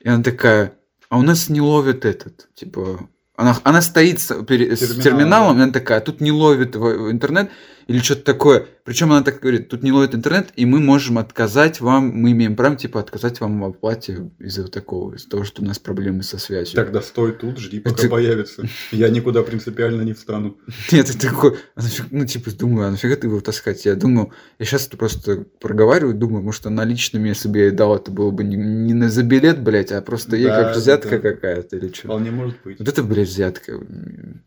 и 0.00 0.08
она 0.08 0.22
такая, 0.22 0.74
а 1.08 1.18
у 1.18 1.22
нас 1.22 1.48
не 1.48 1.60
ловит 1.62 2.04
этот, 2.04 2.48
типа, 2.54 3.08
она, 3.34 3.58
она 3.64 3.80
стоит 3.82 4.20
с, 4.20 4.42
пере- 4.44 4.76
с 4.76 4.96
Терминалом, 5.02 5.56
да. 5.56 5.60
и 5.60 5.64
она 5.64 5.72
такая, 5.72 5.98
«А 5.98 6.00
тут 6.02 6.20
не 6.20 6.32
ловит 6.32 6.76
интернет 6.76 7.50
или 7.86 7.98
что-то 7.98 8.22
такое. 8.24 8.66
Причем 8.84 9.12
она 9.12 9.22
так 9.22 9.40
говорит, 9.40 9.68
тут 9.68 9.82
не 9.82 9.90
ловит 9.92 10.14
интернет, 10.14 10.48
и 10.54 10.64
мы 10.64 10.78
можем 10.80 11.18
отказать 11.18 11.80
вам, 11.80 12.08
мы 12.08 12.32
имеем 12.32 12.54
право, 12.54 12.76
типа, 12.76 13.00
отказать 13.00 13.40
вам 13.40 13.60
в 13.60 13.64
оплате 13.64 14.30
из-за 14.38 14.68
такого, 14.68 15.14
из-за 15.14 15.28
того, 15.28 15.44
что 15.44 15.62
у 15.62 15.64
нас 15.64 15.78
проблемы 15.78 16.22
со 16.22 16.38
связью. 16.38 16.76
Тогда 16.76 17.00
стой 17.02 17.32
тут, 17.32 17.58
жди, 17.58 17.80
пока 17.80 17.96
Это- 17.96 18.08
появится. 18.08 18.64
Я 18.92 19.08
никуда 19.08 19.42
принципиально 19.42 20.02
не 20.02 20.12
встану. 20.14 20.56
Нет, 20.92 21.06
ты 21.06 21.18
такой, 21.18 21.58
а 21.74 21.80
ну, 22.10 22.26
типа, 22.26 22.50
думаю, 22.52 22.88
а 22.88 22.90
нафига 22.90 23.16
ты 23.16 23.26
его 23.26 23.40
таскать? 23.40 23.84
Я 23.84 23.94
думаю, 23.96 24.32
я 24.58 24.66
сейчас 24.66 24.86
просто 24.86 25.44
проговариваю, 25.60 26.14
думаю, 26.14 26.42
может, 26.44 26.64
наличными, 26.64 27.28
если 27.28 27.48
бы 27.48 27.58
я 27.58 27.64
ей 27.66 27.70
дал, 27.72 27.96
это 27.96 28.10
было 28.10 28.30
бы 28.30 28.44
не, 28.44 28.56
не 28.56 28.94
на 28.94 29.08
за 29.10 29.22
билет, 29.22 29.60
блядь, 29.62 29.92
а 29.92 30.00
просто 30.00 30.36
ей 30.36 30.46
Да, 30.46 30.64
как 30.64 30.76
взятка 30.76 31.18
да. 31.18 31.30
какая-то 31.30 31.76
или 31.76 31.92
что. 31.92 32.08
Вполне 32.08 32.30
может 32.30 32.56
быть. 32.64 32.78
Вот 32.78 32.88
это, 32.88 33.02
блядь, 33.02 33.28
взятка. 33.28 33.80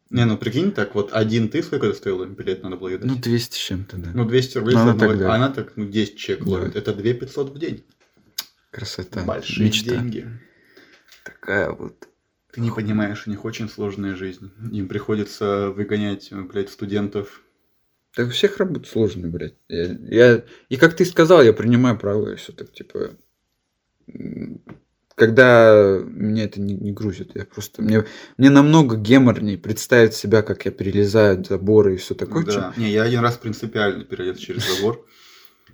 Не, 0.10 0.26
ну 0.26 0.38
прикинь, 0.38 0.72
так 0.72 0.96
вот 0.96 1.10
один 1.14 1.50
ты 1.50 1.62
сколько 1.62 1.88
это 1.88 1.96
стоило 1.96 2.26
билет 2.26 2.64
надо 2.64 2.78
было 2.78 2.90
ей? 2.90 3.00
Ну, 3.02 3.16
200 3.30 3.56
с 3.56 3.58
чем-то, 3.58 3.98
да. 3.98 4.10
Ну, 4.14 4.26
200 4.26 4.58
рублей, 4.58 4.74
Ну, 4.76 4.80
за 4.80 4.84
она 4.84 4.92
одного- 4.94 5.12
так, 5.12 5.20
да. 5.22 5.34
она 5.36 5.50
так, 5.50 5.74
ну, 5.78 5.86
10 5.86 6.18
чек 6.18 6.44
Да. 6.44 6.50
ловит. 6.52 6.76
Это 6.76 6.94
2 6.94 7.14
500 7.14 7.50
в 7.52 7.60
день. 7.60 7.84
Красота. 8.72 9.24
Большие 9.24 9.68
Мечта. 9.68 9.92
деньги. 9.96 10.28
Такая 11.24 11.72
вот. 11.72 12.08
Ты 12.52 12.62
не 12.62 12.72
понимаешь, 12.72 13.28
у 13.28 13.30
них 13.30 13.46
очень 13.46 13.70
сложная 13.70 14.16
жизнь. 14.16 14.52
Им 14.72 14.88
приходится 14.88 15.70
выгонять, 15.70 16.30
блядь, 16.32 16.70
студентов. 16.70 17.44
Да 18.18 18.24
у 18.26 18.30
всех 18.30 18.58
работ 18.58 18.88
сложные, 18.88 19.28
блядь. 19.32 19.54
Я, 19.68 19.86
я- 20.10 20.44
И 20.70 20.78
как 20.78 20.96
ты 20.96 21.06
сказал, 21.06 21.44
я 21.44 21.54
принимаю 21.54 21.98
правила, 21.98 22.30
и 22.30 22.36
все 22.36 22.52
так, 22.54 22.72
типа... 22.74 23.12
Когда 25.20 26.00
меня 26.06 26.46
это 26.46 26.62
не, 26.62 26.74
не 26.74 26.94
грузит, 26.94 27.32
я 27.36 27.44
просто... 27.44 27.82
Мне, 27.82 28.06
мне 28.38 28.50
намного 28.50 28.96
геморней 28.96 29.58
представить 29.58 30.14
себя, 30.14 30.42
как 30.42 30.64
я 30.64 30.72
перелезаю 30.72 31.44
заборы 31.44 31.96
и 31.96 31.98
все 31.98 32.16
такое. 32.16 32.46
да. 32.46 32.74
Не, 32.78 32.90
я 32.90 33.04
один 33.04 33.20
раз 33.20 33.36
принципиально 33.38 34.06
перелез 34.06 34.38
через 34.38 34.78
забор. 34.78 35.06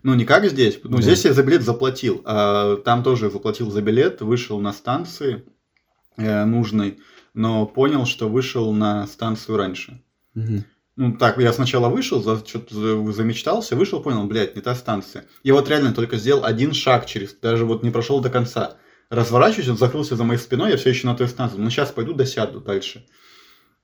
Ну, 0.01 0.15
не 0.15 0.25
как 0.25 0.45
здесь. 0.47 0.79
Ну, 0.83 0.97
Да. 0.97 1.03
здесь 1.03 1.25
я 1.25 1.33
за 1.33 1.43
билет 1.43 1.61
заплатил. 1.61 2.21
А 2.25 2.77
там 2.77 3.03
тоже 3.03 3.29
заплатил 3.29 3.69
за 3.69 3.81
билет, 3.83 4.21
вышел 4.21 4.59
на 4.59 4.73
станции 4.73 5.43
э, 6.17 6.45
нужной, 6.45 6.99
но 7.35 7.67
понял, 7.67 8.05
что 8.05 8.27
вышел 8.27 8.73
на 8.73 9.05
станцию 9.05 9.57
раньше. 9.57 10.01
Мгм. 10.33 10.65
Ну, 10.95 11.17
так, 11.17 11.37
я 11.37 11.51
сначала 11.53 11.89
вышел, 11.89 12.23
за, 12.23 12.37
что-то 12.45 13.11
замечтался, 13.11 13.75
вышел, 13.75 14.01
понял, 14.01 14.25
блядь, 14.25 14.55
не 14.55 14.61
та 14.61 14.73
станция. 14.75 15.25
Я 15.43 15.53
вот 15.53 15.69
реально 15.69 15.93
только 15.93 16.17
сделал 16.17 16.45
один 16.45 16.73
шаг 16.73 17.05
через, 17.05 17.33
даже 17.33 17.65
вот 17.65 17.83
не 17.83 17.91
прошел 17.91 18.21
до 18.21 18.29
конца. 18.29 18.77
Разворачиваюсь, 19.15 19.69
он 19.69 19.77
закрылся 19.77 20.15
за 20.15 20.23
моей 20.23 20.39
спиной, 20.39 20.71
я 20.71 20.77
все 20.77 20.89
еще 20.89 21.07
на 21.07 21.15
той 21.15 21.27
станции. 21.27 21.57
Ну, 21.57 21.69
сейчас 21.69 21.91
пойду 21.91 22.13
досяду 22.13 22.59
дальше. 22.59 23.05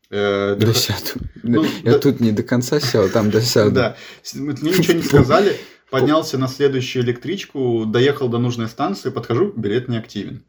Э, 0.10 0.56
До 0.56 0.68
доход- 0.68 0.78
сяду. 0.78 1.26
Ну, 1.44 1.64
я 1.84 1.92
да- 1.94 2.00
тут 2.00 2.20
не 2.20 2.32
до 2.32 2.44
конца 2.44 2.80
сел, 2.80 3.10
там 3.10 3.32
до 3.32 3.42
сяду. 3.42 3.72
Да. 3.72 3.96
Мне 4.34 4.72
ничего 4.72 4.94
не 4.96 5.04
сказали. 5.04 5.56
Поднялся 5.90 6.38
на 6.38 6.48
следующую 6.48 7.04
электричку, 7.04 7.86
доехал 7.86 8.30
до 8.30 8.38
нужной 8.38 8.68
станции, 8.70 9.10
подхожу, 9.10 9.52
билет 9.56 9.90
не 9.90 9.98
активен. 9.98 10.42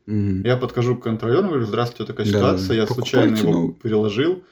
Я 0.45 0.57
подхожу 0.57 0.97
к 0.97 1.03
контролеру, 1.03 1.49
говорю, 1.49 1.67
здравствуйте, 1.67 2.13
такая 2.13 2.27
ситуация, 2.27 2.77
я 2.77 2.87
случайно 2.87 3.37
его 3.37 3.73
переложил. 3.73 4.45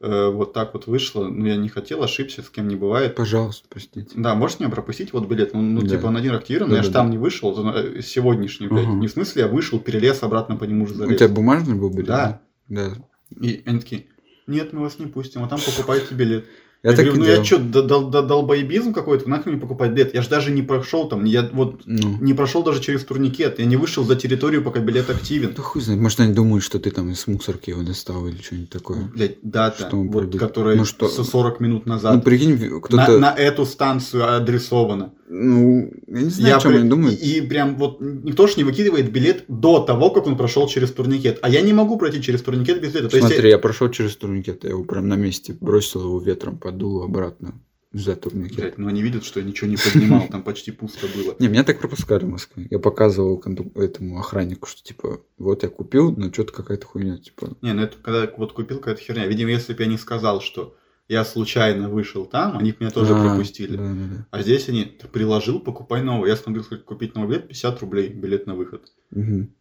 Э, 0.00 0.30
вот 0.30 0.52
так 0.52 0.74
вот 0.74 0.86
вышло. 0.86 1.24
Ну, 1.26 1.46
я 1.46 1.56
не 1.56 1.68
хотел, 1.68 2.02
ошибся, 2.02 2.42
с 2.42 2.50
кем 2.50 2.68
не 2.68 2.76
бывает. 2.76 3.14
Пожалуйста, 3.14 3.66
простите. 3.68 4.10
Да, 4.14 4.34
можешь 4.34 4.60
меня 4.60 4.68
пропустить 4.70 5.12
вот 5.12 5.26
билет? 5.26 5.54
Ну, 5.54 5.60
ну 5.62 5.80
Да. 5.82 5.88
типа, 5.88 6.06
он 6.06 6.16
один 6.16 6.34
активирован, 6.34 6.70
но 6.70 6.76
я 6.76 6.82
же 6.82 6.88
Да-да-да. 6.88 7.04
там 7.04 7.10
не 7.10 7.18
вышел, 7.18 7.74
э, 7.74 8.02
сегодняшний, 8.02 8.68
блядь. 8.68 8.84
Ага. 8.86 8.94
Не 8.96 9.06
в 9.06 9.10
смысле, 9.10 9.42
я 9.42 9.48
вышел, 9.48 9.78
перелез 9.80 10.22
обратно 10.22 10.56
по 10.56 10.64
нему 10.64 10.84
уже 10.84 10.94
У 10.94 10.96
залез. 10.98 11.18
тебя 11.18 11.28
бумажный 11.28 11.74
был 11.76 11.90
билет? 11.90 12.06
Да. 12.06 12.40
Да. 12.68 12.92
И 13.40 13.62
они 13.66 13.80
такие, 13.80 14.06
нет, 14.46 14.72
мы 14.72 14.82
вас 14.82 14.98
не 14.98 15.06
пустим, 15.06 15.42
а 15.44 15.48
там 15.48 15.58
покупайте 15.64 16.14
билет. 16.14 16.46
Я, 16.82 16.90
Я, 16.90 16.96
так 16.96 17.06
говорю, 17.06 17.22
ну 17.22 17.26
я 17.28 17.42
делал. 17.42 17.44
что, 17.44 18.22
долбоебизм 18.22 18.92
какой-то, 18.92 19.28
нахрен 19.28 19.52
мне 19.54 19.60
покупать 19.60 19.90
билет? 19.92 20.14
Я 20.14 20.22
же 20.22 20.28
даже 20.28 20.52
не 20.52 20.62
прошел 20.62 21.08
там, 21.08 21.24
я 21.24 21.48
вот 21.52 21.80
Ну, 21.86 22.18
не 22.20 22.34
прошел 22.34 22.62
даже 22.62 22.80
через 22.80 23.04
турникет, 23.04 23.58
я 23.58 23.64
не 23.64 23.76
вышел 23.76 24.04
за 24.04 24.14
территорию, 24.14 24.62
пока 24.62 24.80
билет 24.80 25.10
активен. 25.10 25.52
да 25.56 25.62
хуй 25.62 25.82
знает, 25.82 26.00
может 26.00 26.20
они 26.20 26.32
думают, 26.32 26.62
что 26.62 26.78
ты 26.78 26.90
там 26.90 27.10
из 27.10 27.26
мусорки 27.26 27.70
его 27.70 27.82
достал 27.82 28.26
или 28.28 28.36
что-нибудь 28.40 28.70
такое. 28.70 28.98
Блять, 29.14 29.36
дата, 29.42 29.86
Что 29.88 29.96
вот, 29.96 30.12
пробил? 30.12 30.38
которая 30.38 30.76
Ну 30.76 30.84
что? 30.84 31.08
со 31.08 31.24
40 31.24 31.60
минут 31.60 31.86
Ну, 31.86 31.92
назад 31.94 32.22
прикинь, 32.24 32.56
на, 32.56 32.80
кто-то... 32.80 33.18
на 33.18 33.32
эту 33.34 33.64
станцию 33.66 34.36
адресована. 34.36 35.12
Ну, 35.28 35.90
я 36.06 36.20
не 36.22 36.30
знаю, 36.30 36.56
о 36.56 36.60
чем 36.60 36.70
при- 36.72 36.78
они 36.78 36.88
думают. 36.88 37.20
И, 37.20 37.38
и 37.38 37.40
прям 37.40 37.74
вот 37.78 38.00
никто 38.00 38.46
ж 38.46 38.56
не 38.58 38.62
выкидывает 38.64 39.10
билет 39.10 39.44
до 39.48 39.80
того, 39.80 40.10
как 40.10 40.28
он 40.28 40.36
прошел 40.36 40.68
через 40.68 40.92
турникет. 40.92 41.40
А 41.42 41.48
я 41.48 41.62
не 41.62 41.72
могу 41.72 41.98
пройти 41.98 42.22
через 42.22 42.42
турникет 42.42 42.80
без 42.80 42.92
билета. 42.92 43.08
То 43.08 43.16
есть 43.16 43.26
Смотри, 43.28 43.48
я- 43.48 43.56
я 43.56 43.58
прошел 43.58 43.88
через 43.90 44.14
турникет, 44.16 44.62
я 44.62 44.70
его 44.70 44.84
прям 44.84 45.08
на 45.08 45.14
месте 45.14 45.56
бросил 45.60 46.02
его 46.02 46.20
ветром, 46.20 46.58
подул 46.66 47.04
обратно 47.04 47.54
за 47.92 48.16
турникет. 48.16 48.56
Блядь, 48.56 48.78
ну 48.78 48.88
они 48.88 49.00
видят, 49.00 49.24
что 49.24 49.38
я 49.38 49.46
ничего 49.46 49.70
не 49.70 49.76
поднимал, 49.76 50.26
там 50.28 50.42
почти 50.42 50.72
пусто 50.72 51.06
было. 51.06 51.36
Не, 51.38 51.46
меня 51.46 51.62
так 51.62 51.78
пропускали 51.78 52.24
в 52.24 52.28
Москве. 52.28 52.66
Я 52.68 52.80
показывал 52.80 53.40
этому 53.76 54.18
охраннику, 54.18 54.66
что 54.66 54.82
типа, 54.82 55.20
вот 55.38 55.62
я 55.62 55.68
купил, 55.68 56.12
но 56.16 56.32
что-то 56.32 56.52
какая-то 56.52 56.84
хуйня, 56.84 57.18
типа. 57.18 57.56
Не, 57.62 57.72
ну 57.72 57.82
это 57.82 57.96
когда 58.02 58.28
вот 58.36 58.52
купил 58.52 58.78
какая-то 58.78 59.00
херня. 59.00 59.26
Видимо, 59.26 59.50
если 59.50 59.74
бы 59.74 59.82
я 59.84 59.88
не 59.88 59.96
сказал, 59.96 60.40
что 60.40 60.76
я 61.08 61.24
случайно 61.24 61.88
вышел 61.88 62.26
там, 62.26 62.58
они 62.58 62.74
меня 62.80 62.90
тоже 62.90 63.14
А, 63.14 63.22
пропустили. 63.22 63.76
Да, 63.76 63.84
да, 63.84 64.06
да. 64.16 64.26
А 64.32 64.42
здесь 64.42 64.68
они 64.68 64.86
ты 64.86 65.06
приложил, 65.06 65.60
покупай 65.60 66.02
новый. 66.02 66.28
Я 66.30 66.36
сколько 66.36 66.78
купить 66.78 67.14
новый 67.14 67.36
билет, 67.36 67.48
50 67.48 67.80
рублей 67.80 68.08
билет 68.08 68.48
на 68.48 68.56
выход. 68.56 68.92
Мгм. 69.12 69.54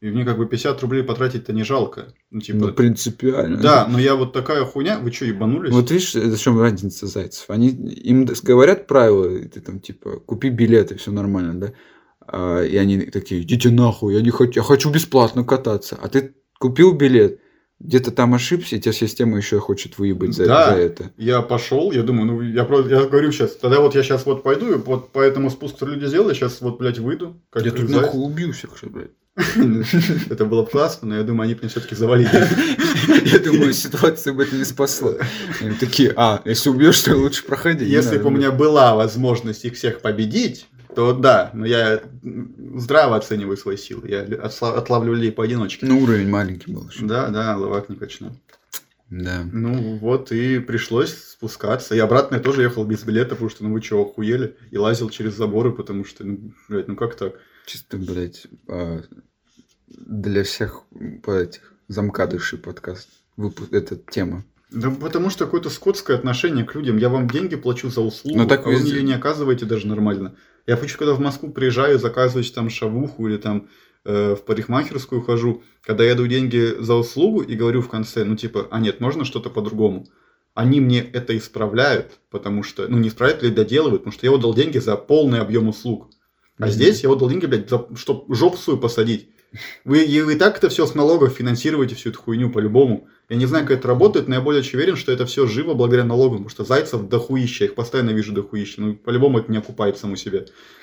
И 0.00 0.08
мне 0.08 0.24
как 0.24 0.38
бы 0.38 0.46
50 0.46 0.80
рублей 0.80 1.02
потратить-то 1.02 1.52
не 1.52 1.62
жалко. 1.62 2.14
Ну, 2.30 2.40
типа, 2.40 2.58
Ну, 2.58 2.72
принципиально. 2.72 3.58
да, 3.58 3.86
но 3.86 3.98
я 3.98 4.14
вот 4.14 4.32
такая 4.32 4.64
хуйня, 4.64 4.98
вы 4.98 5.12
что, 5.12 5.26
ебанулись? 5.26 5.70
Вот 5.72 5.90
видишь, 5.90 6.14
это 6.14 6.36
в 6.36 6.40
чем 6.40 6.58
разница 6.58 7.06
зайцев? 7.06 7.44
Они 7.48 7.68
им 7.68 8.26
говорят 8.42 8.86
правила, 8.86 9.26
и 9.28 9.46
ты 9.46 9.60
там 9.60 9.78
типа 9.78 10.20
купи 10.20 10.48
билеты, 10.48 10.96
все 10.96 11.12
нормально, 11.12 11.60
да? 11.60 11.72
А, 12.26 12.62
и 12.62 12.76
они 12.76 13.00
такие, 13.06 13.42
идите 13.42 13.70
нахуй, 13.70 14.14
я 14.14 14.22
не 14.22 14.30
хочу, 14.30 14.60
я 14.60 14.62
хочу 14.62 14.90
бесплатно 14.90 15.44
кататься. 15.44 15.98
А 16.00 16.08
ты 16.08 16.34
купил 16.58 16.92
билет, 16.92 17.40
где-то 17.78 18.10
там 18.10 18.32
ошибся, 18.34 18.76
и 18.76 18.80
тебя 18.80 18.92
система 18.92 19.36
еще 19.36 19.58
хочет 19.58 19.98
выебать 19.98 20.34
за, 20.34 20.46
Да. 20.46 20.70
за 20.70 20.80
это. 20.80 21.12
Я 21.18 21.42
пошел, 21.42 21.92
я 21.92 22.02
думаю, 22.02 22.26
ну, 22.26 22.40
я 22.40 22.64
просто, 22.64 22.88
я 22.90 23.04
говорю 23.06 23.32
сейчас, 23.32 23.56
тогда 23.56 23.80
вот 23.80 23.94
я 23.94 24.02
сейчас 24.02 24.24
вот 24.24 24.42
пойду, 24.42 24.70
и 24.70 24.74
вот 24.76 25.12
по 25.12 25.20
этому 25.20 25.50
спуску, 25.50 25.84
люди 25.84 26.06
сделали, 26.06 26.32
сейчас 26.32 26.62
вот, 26.62 26.78
блядь, 26.78 26.98
выйду. 26.98 27.38
Как 27.50 27.66
я 27.66 27.70
тут 27.70 27.90
нахуй 27.90 28.22
убился, 28.24 28.66
блядь. 28.84 29.10
Это 30.30 30.44
было 30.44 30.62
бы 30.62 30.68
классно, 30.68 31.08
но 31.08 31.16
я 31.16 31.22
думаю, 31.22 31.44
они 31.44 31.54
бы 31.54 31.60
меня 31.60 31.70
все-таки 31.70 31.94
завалили. 31.94 32.30
Я 33.24 33.38
думаю, 33.38 33.72
ситуация 33.72 34.32
бы 34.32 34.44
это 34.44 34.56
не 34.56 34.64
спасла. 34.64 35.14
Они 35.60 35.74
такие, 35.74 36.12
а, 36.16 36.40
если 36.44 36.70
убьешь, 36.70 37.00
то 37.00 37.14
лучше 37.16 37.44
проходи. 37.44 37.84
Если 37.84 38.18
бы 38.18 38.26
у 38.26 38.30
меня 38.30 38.50
была 38.50 38.94
возможность 38.94 39.64
их 39.64 39.74
всех 39.74 40.00
победить, 40.00 40.66
то 40.94 41.12
да, 41.12 41.50
но 41.54 41.66
я 41.66 42.02
здраво 42.74 43.16
оцениваю 43.16 43.56
свои 43.56 43.76
силы. 43.76 44.08
Я 44.08 44.22
отлавливаю 44.22 45.16
людей 45.16 45.32
поодиночке. 45.32 45.86
Ну, 45.86 46.00
уровень 46.00 46.28
маленький 46.28 46.72
был 46.72 46.88
еще. 46.88 47.04
Да, 47.04 47.28
да, 47.28 47.56
ловак 47.56 47.88
не 47.88 47.96
качну. 47.96 48.32
Да. 49.10 49.44
Ну 49.52 49.98
вот 49.98 50.30
и 50.30 50.60
пришлось 50.60 51.12
спускаться. 51.12 51.94
И 51.94 51.98
обратно 51.98 52.36
я 52.36 52.40
тоже 52.40 52.62
ехал 52.62 52.84
без 52.84 53.02
билета, 53.02 53.30
потому 53.30 53.50
что, 53.50 53.64
ну 53.64 53.72
вы 53.72 53.82
что, 53.82 54.00
охуели? 54.02 54.56
И 54.70 54.78
лазил 54.78 55.10
через 55.10 55.34
заборы, 55.34 55.72
потому 55.72 56.04
что, 56.04 56.24
ну, 56.24 56.52
блядь, 56.68 56.86
ну 56.86 56.94
как 56.94 57.16
так? 57.16 57.34
Чисто, 57.66 57.96
блядь, 57.96 58.46
а, 58.68 59.02
для 59.90 60.44
всех 60.44 60.82
по 61.22 61.32
этих 61.32 61.72
замкадышей 61.88 62.58
подкаст. 62.58 63.08
Выпуск, 63.36 63.72
эта 63.72 63.96
тема. 63.96 64.44
Да 64.70 64.90
потому 64.90 65.30
что 65.30 65.44
какое-то 65.46 65.68
скотское 65.70 66.16
отношение 66.16 66.64
к 66.64 66.74
людям. 66.74 66.96
Я 66.96 67.08
вам 67.08 67.28
деньги 67.28 67.56
плачу 67.56 67.88
за 67.90 68.00
услугу, 68.02 68.38
Ну, 68.38 68.46
так 68.46 68.60
а 68.66 68.68
вы 68.68 68.74
везде. 68.74 68.90
мне 68.90 69.00
ее 69.00 69.02
не 69.06 69.12
оказываете 69.14 69.66
даже 69.66 69.86
нормально. 69.88 70.36
Я 70.66 70.76
хочу, 70.76 70.96
когда 70.96 71.14
в 71.14 71.20
Москву 71.20 71.50
приезжаю, 71.50 71.98
заказывать 71.98 72.54
там 72.54 72.70
шавуху 72.70 73.26
или 73.26 73.36
там 73.36 73.68
э, 74.04 74.34
в 74.36 74.44
парикмахерскую 74.44 75.22
хожу, 75.22 75.62
когда 75.82 76.04
я 76.04 76.14
даю 76.14 76.28
деньги 76.28 76.76
за 76.78 76.94
услугу 76.94 77.40
и 77.40 77.56
говорю 77.56 77.80
в 77.82 77.88
конце, 77.88 78.24
ну 78.24 78.36
типа, 78.36 78.68
а 78.70 78.78
нет, 78.78 79.00
можно 79.00 79.24
что-то 79.24 79.50
по-другому. 79.50 80.06
Они 80.54 80.80
мне 80.80 81.00
это 81.00 81.36
исправляют, 81.36 82.18
потому 82.30 82.62
что, 82.62 82.86
ну 82.86 82.98
не 82.98 83.08
исправляют 83.08 83.42
или 83.42 83.50
доделывают, 83.50 84.02
потому 84.02 84.12
что 84.12 84.26
я 84.26 84.32
отдал 84.32 84.54
деньги 84.54 84.78
за 84.78 84.96
полный 84.96 85.40
объем 85.40 85.68
услуг. 85.68 86.10
А 86.58 86.64
Мгм. 86.66 86.72
здесь 86.72 87.02
я 87.02 87.10
отдал 87.10 87.28
деньги, 87.28 87.46
блядь, 87.46 87.68
за, 87.70 87.88
чтоб 87.96 88.32
жопу 88.32 88.56
свою 88.56 88.78
посадить. 88.78 89.30
Вы, 89.84 90.06
вы 90.24 90.34
и 90.34 90.36
так 90.36 90.58
это 90.58 90.68
все 90.68 90.86
с 90.86 90.94
налогов 90.94 91.34
финансируете, 91.34 91.94
всю 91.94 92.10
эту 92.10 92.20
хуйню 92.20 92.50
по-любому. 92.50 93.08
Я 93.28 93.36
не 93.36 93.46
знаю, 93.46 93.66
как 93.66 93.78
это 93.78 93.88
работает, 93.88 94.28
но 94.28 94.36
я 94.36 94.40
более 94.40 94.62
чем 94.62 94.78
уверен, 94.78 94.96
что 94.96 95.12
это 95.12 95.26
все 95.26 95.46
живо 95.46 95.74
благодаря 95.74 96.04
налогам, 96.04 96.44
потому 96.44 96.50
что 96.50 96.64
зайцев 96.64 97.08
дохуища, 97.08 97.64
их 97.64 97.74
постоянно 97.74 98.10
вижу 98.10 98.32
дохуища, 98.32 98.80
ну 98.80 98.94
по-любому 98.94 99.38
это 99.38 99.50
не 99.50 99.58
окупает 99.58 99.98
саму 99.98 100.16
себя. 100.16 100.40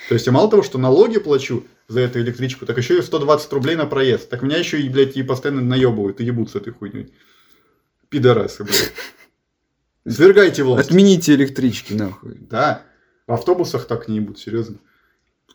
То 0.09 0.13
есть 0.13 0.25
я 0.25 0.31
мало 0.31 0.49
того, 0.49 0.63
что 0.63 0.77
налоги 0.77 1.19
плачу 1.19 1.65
за 1.87 2.01
эту 2.01 2.19
электричку, 2.19 2.65
так 2.65 2.77
еще 2.77 2.99
и 2.99 3.01
120 3.01 3.51
рублей 3.53 3.75
на 3.75 3.85
проезд. 3.85 4.29
Так 4.29 4.41
меня 4.41 4.57
еще 4.57 4.81
и, 4.81 4.89
блядь, 4.89 5.15
и 5.15 5.23
постоянно 5.23 5.61
наебывают 5.61 6.19
и 6.19 6.25
ебут 6.25 6.51
с 6.51 6.55
этой 6.55 6.73
хуйней. 6.73 7.13
Пидорасы, 8.09 8.63
блядь. 8.63 8.93
Свергайте 10.07 10.63
власть. 10.63 10.89
Отмените 10.89 11.35
электрички, 11.35 11.93
нахуй. 11.93 12.37
Да, 12.39 12.83
в 13.27 13.33
автобусах 13.33 13.85
так 13.85 14.07
не 14.07 14.17
ебут, 14.17 14.39
серьезно. 14.39 14.77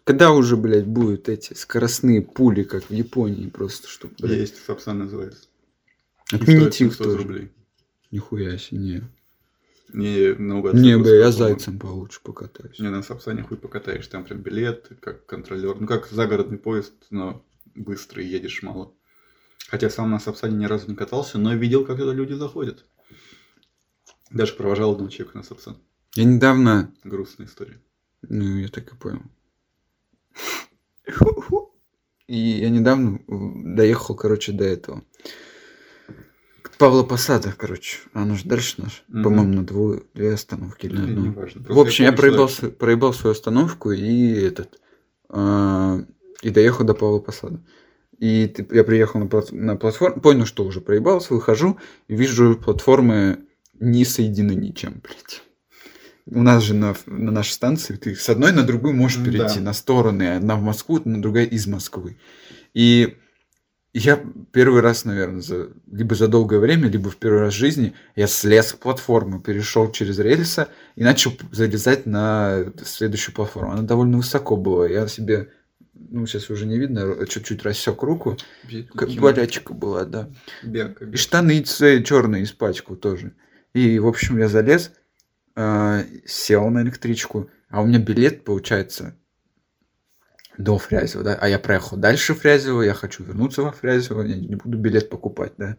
Когда 0.04 0.32
уже, 0.32 0.56
блядь, 0.56 0.86
будут 0.86 1.28
эти 1.28 1.54
скоростные 1.54 2.22
пули, 2.22 2.64
как 2.64 2.84
в 2.84 2.90
Японии, 2.92 3.48
просто, 3.48 3.86
чтобы, 3.88 4.14
блядь, 4.18 4.38
Есть, 4.40 4.64
Сапсан 4.64 4.98
называется. 4.98 5.46
отмените 6.32 6.86
их 6.86 6.92
700 6.94 6.98
тоже. 6.98 7.18
рублей. 7.18 7.52
Нихуя 8.10 8.58
себе, 8.58 8.78
не. 8.80 9.02
Не, 9.92 10.34
наугад. 10.34 10.74
Не, 10.74 10.96
бля, 10.98 11.14
я 11.16 11.30
зайцем 11.30 11.78
получше 11.78 12.20
покатаюсь. 12.22 12.78
Не, 12.78 12.88
на 12.90 13.02
Сапсане 13.02 13.42
хуй 13.42 13.58
покатаешь, 13.58 14.06
там 14.06 14.24
прям 14.24 14.40
билет, 14.40 14.88
как 15.00 15.26
контролер. 15.26 15.76
Ну, 15.78 15.86
как 15.86 16.08
загородный 16.08 16.58
поезд, 16.58 16.94
но 17.10 17.44
быстрый, 17.74 18.26
едешь 18.26 18.62
мало. 18.62 18.92
Хотя 19.68 19.88
сам 19.90 20.10
на 20.10 20.18
Сапсане 20.18 20.56
ни 20.56 20.64
разу 20.64 20.88
не 20.88 20.96
катался, 20.96 21.38
но 21.38 21.54
видел, 21.54 21.84
как 21.84 21.98
туда 21.98 22.12
люди 22.12 22.32
заходят. 22.32 22.84
Даже 24.30 24.54
провожал 24.54 24.92
одного 24.92 25.10
человека 25.10 25.36
на 25.38 25.44
Сапсан. 25.44 25.76
Я 26.14 26.24
недавно, 26.24 26.92
Грустная 27.04 27.46
история. 27.46 27.78
ну, 28.22 28.58
я 28.58 28.68
так 28.68 28.90
и 28.92 28.96
понял. 28.96 29.22
И 32.28 32.36
я 32.38 32.70
недавно 32.70 33.20
м, 33.28 33.74
доехал, 33.74 34.14
короче, 34.14 34.52
до 34.52 34.64
этого. 34.64 35.02
К 36.62 36.76
Павла 36.78 37.02
Посада, 37.02 37.54
короче. 37.56 37.98
Оно 38.12 38.36
же 38.36 38.44
дальше 38.44 38.80
наш. 38.80 39.04
Мгм. 39.08 39.22
По-моему, 39.24 39.52
на 39.54 39.64
дву- 39.64 40.02
две 40.14 40.32
остановки 40.32 40.86
или 40.86 40.96
Ну, 40.96 41.30
одну. 41.32 41.74
В 41.74 41.78
общем, 41.78 42.04
я 42.04 42.12
проебал, 42.12 42.48
что- 42.48 42.70
проебал 42.70 43.12
свою 43.12 43.32
остановку 43.32 43.90
и 43.92 44.32
этот 44.40 44.78
а, 45.28 45.98
и 46.42 46.50
доехал 46.50 46.84
до 46.84 46.94
Павла 46.94 47.18
Посада. 47.18 47.60
И 48.18 48.46
ты- 48.46 48.66
я 48.76 48.84
приехал 48.84 49.18
на, 49.20 49.26
плат- 49.26 49.50
на 49.52 49.76
платформу, 49.76 50.20
понял, 50.20 50.44
что 50.46 50.64
уже 50.64 50.80
проебался, 50.80 51.34
выхожу 51.34 51.78
и 52.08 52.14
вижу 52.14 52.56
платформы 52.56 53.38
не 53.80 54.04
соединены 54.04 54.52
ничем, 54.54 55.00
блядь. 55.02 55.42
У 56.26 56.42
нас 56.42 56.62
же 56.62 56.74
на, 56.74 56.94
на 57.06 57.32
нашей 57.32 57.52
станции 57.52 57.96
ты 57.96 58.14
с 58.14 58.28
одной 58.28 58.52
на 58.52 58.62
другую 58.62 58.94
можешь 58.94 59.22
перейти 59.22 59.58
да. 59.58 59.66
на 59.66 59.72
стороны, 59.72 60.36
одна 60.36 60.56
в 60.56 60.62
Москву, 60.62 61.00
на 61.04 61.20
другая 61.20 61.46
из 61.46 61.66
Москвы. 61.66 62.16
И 62.74 63.16
я 63.94 64.18
первый 64.52 64.80
раз, 64.80 65.04
наверное, 65.04 65.42
за, 65.42 65.68
либо 65.90 66.14
за 66.14 66.28
долгое 66.28 66.60
время, 66.60 66.88
либо 66.88 67.10
в 67.10 67.16
первый 67.16 67.40
раз 67.40 67.54
в 67.54 67.58
жизни 67.58 67.92
я 68.16 68.26
слез 68.26 68.68
с 68.68 68.72
платформы, 68.72 69.40
перешел 69.40 69.90
через 69.90 70.18
рельсы 70.18 70.68
и 70.96 71.02
начал 71.02 71.32
залезать 71.50 72.06
на 72.06 72.72
следующую 72.84 73.34
платформу. 73.34 73.72
Она 73.72 73.82
довольно 73.82 74.16
высоко 74.16 74.56
была. 74.56 74.88
Я 74.88 75.08
себе, 75.08 75.50
ну, 75.92 76.26
сейчас 76.26 76.48
уже 76.48 76.64
не 76.64 76.78
видно, 76.78 77.26
чуть-чуть 77.26 77.62
рассек 77.64 78.02
руку. 78.02 78.38
Болячка 79.18 79.74
была, 79.74 80.04
да. 80.04 80.30
Бяка, 80.62 81.04
И 81.04 81.08
бяка. 81.08 81.16
штаны 81.18 81.62
черные 81.62 82.44
испачкал 82.44 82.96
тоже. 82.96 83.34
И, 83.74 83.98
в 83.98 84.06
общем, 84.06 84.38
я 84.38 84.48
залез, 84.48 84.92
э, 85.56 86.04
сел 86.26 86.68
на 86.70 86.82
электричку, 86.82 87.50
а 87.68 87.82
у 87.82 87.86
меня 87.86 87.98
билет, 87.98 88.44
получается, 88.44 89.16
до 90.58 90.78
Фрязева, 90.78 91.24
да, 91.24 91.38
а 91.40 91.48
я 91.48 91.58
проехал 91.58 91.96
дальше 91.96 92.34
Фрязева, 92.34 92.82
я 92.82 92.94
хочу 92.94 93.24
вернуться 93.24 93.62
во 93.62 93.72
Фрязево, 93.72 94.22
я 94.22 94.36
не 94.36 94.54
буду 94.56 94.78
билет 94.78 95.08
покупать, 95.08 95.54
да, 95.56 95.76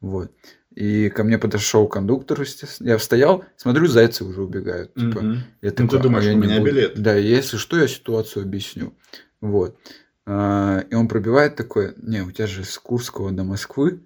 вот. 0.00 0.30
И 0.74 1.08
ко 1.08 1.22
мне 1.24 1.38
подошел 1.38 1.86
кондуктор, 1.86 2.40
естественно, 2.40 2.88
я 2.88 2.98
стоял, 2.98 3.44
смотрю, 3.56 3.86
зайцы 3.86 4.24
уже 4.24 4.42
убегают, 4.42 4.92
типа, 4.94 5.20
Мгм. 5.20 5.34
я 5.62 5.70
Ну, 5.70 5.70
ты 5.70 5.76
такой, 5.76 5.98
а 5.98 6.02
думаешь, 6.02 6.24
я 6.24 6.34
у 6.34 6.36
меня 6.36 6.58
буду. 6.58 6.70
билет. 6.70 7.00
Да, 7.00 7.14
если 7.14 7.56
что, 7.56 7.78
я 7.78 7.86
ситуацию 7.88 8.42
объясню. 8.42 8.92
Вот. 9.40 9.78
А, 10.26 10.84
И 10.90 10.94
он 10.94 11.06
пробивает 11.08 11.54
такой, 11.56 11.94
не, 11.96 12.22
у 12.22 12.32
тебя 12.32 12.46
же 12.46 12.64
с 12.64 12.76
Курского 12.78 13.30
до 13.30 13.44
Москвы, 13.44 14.00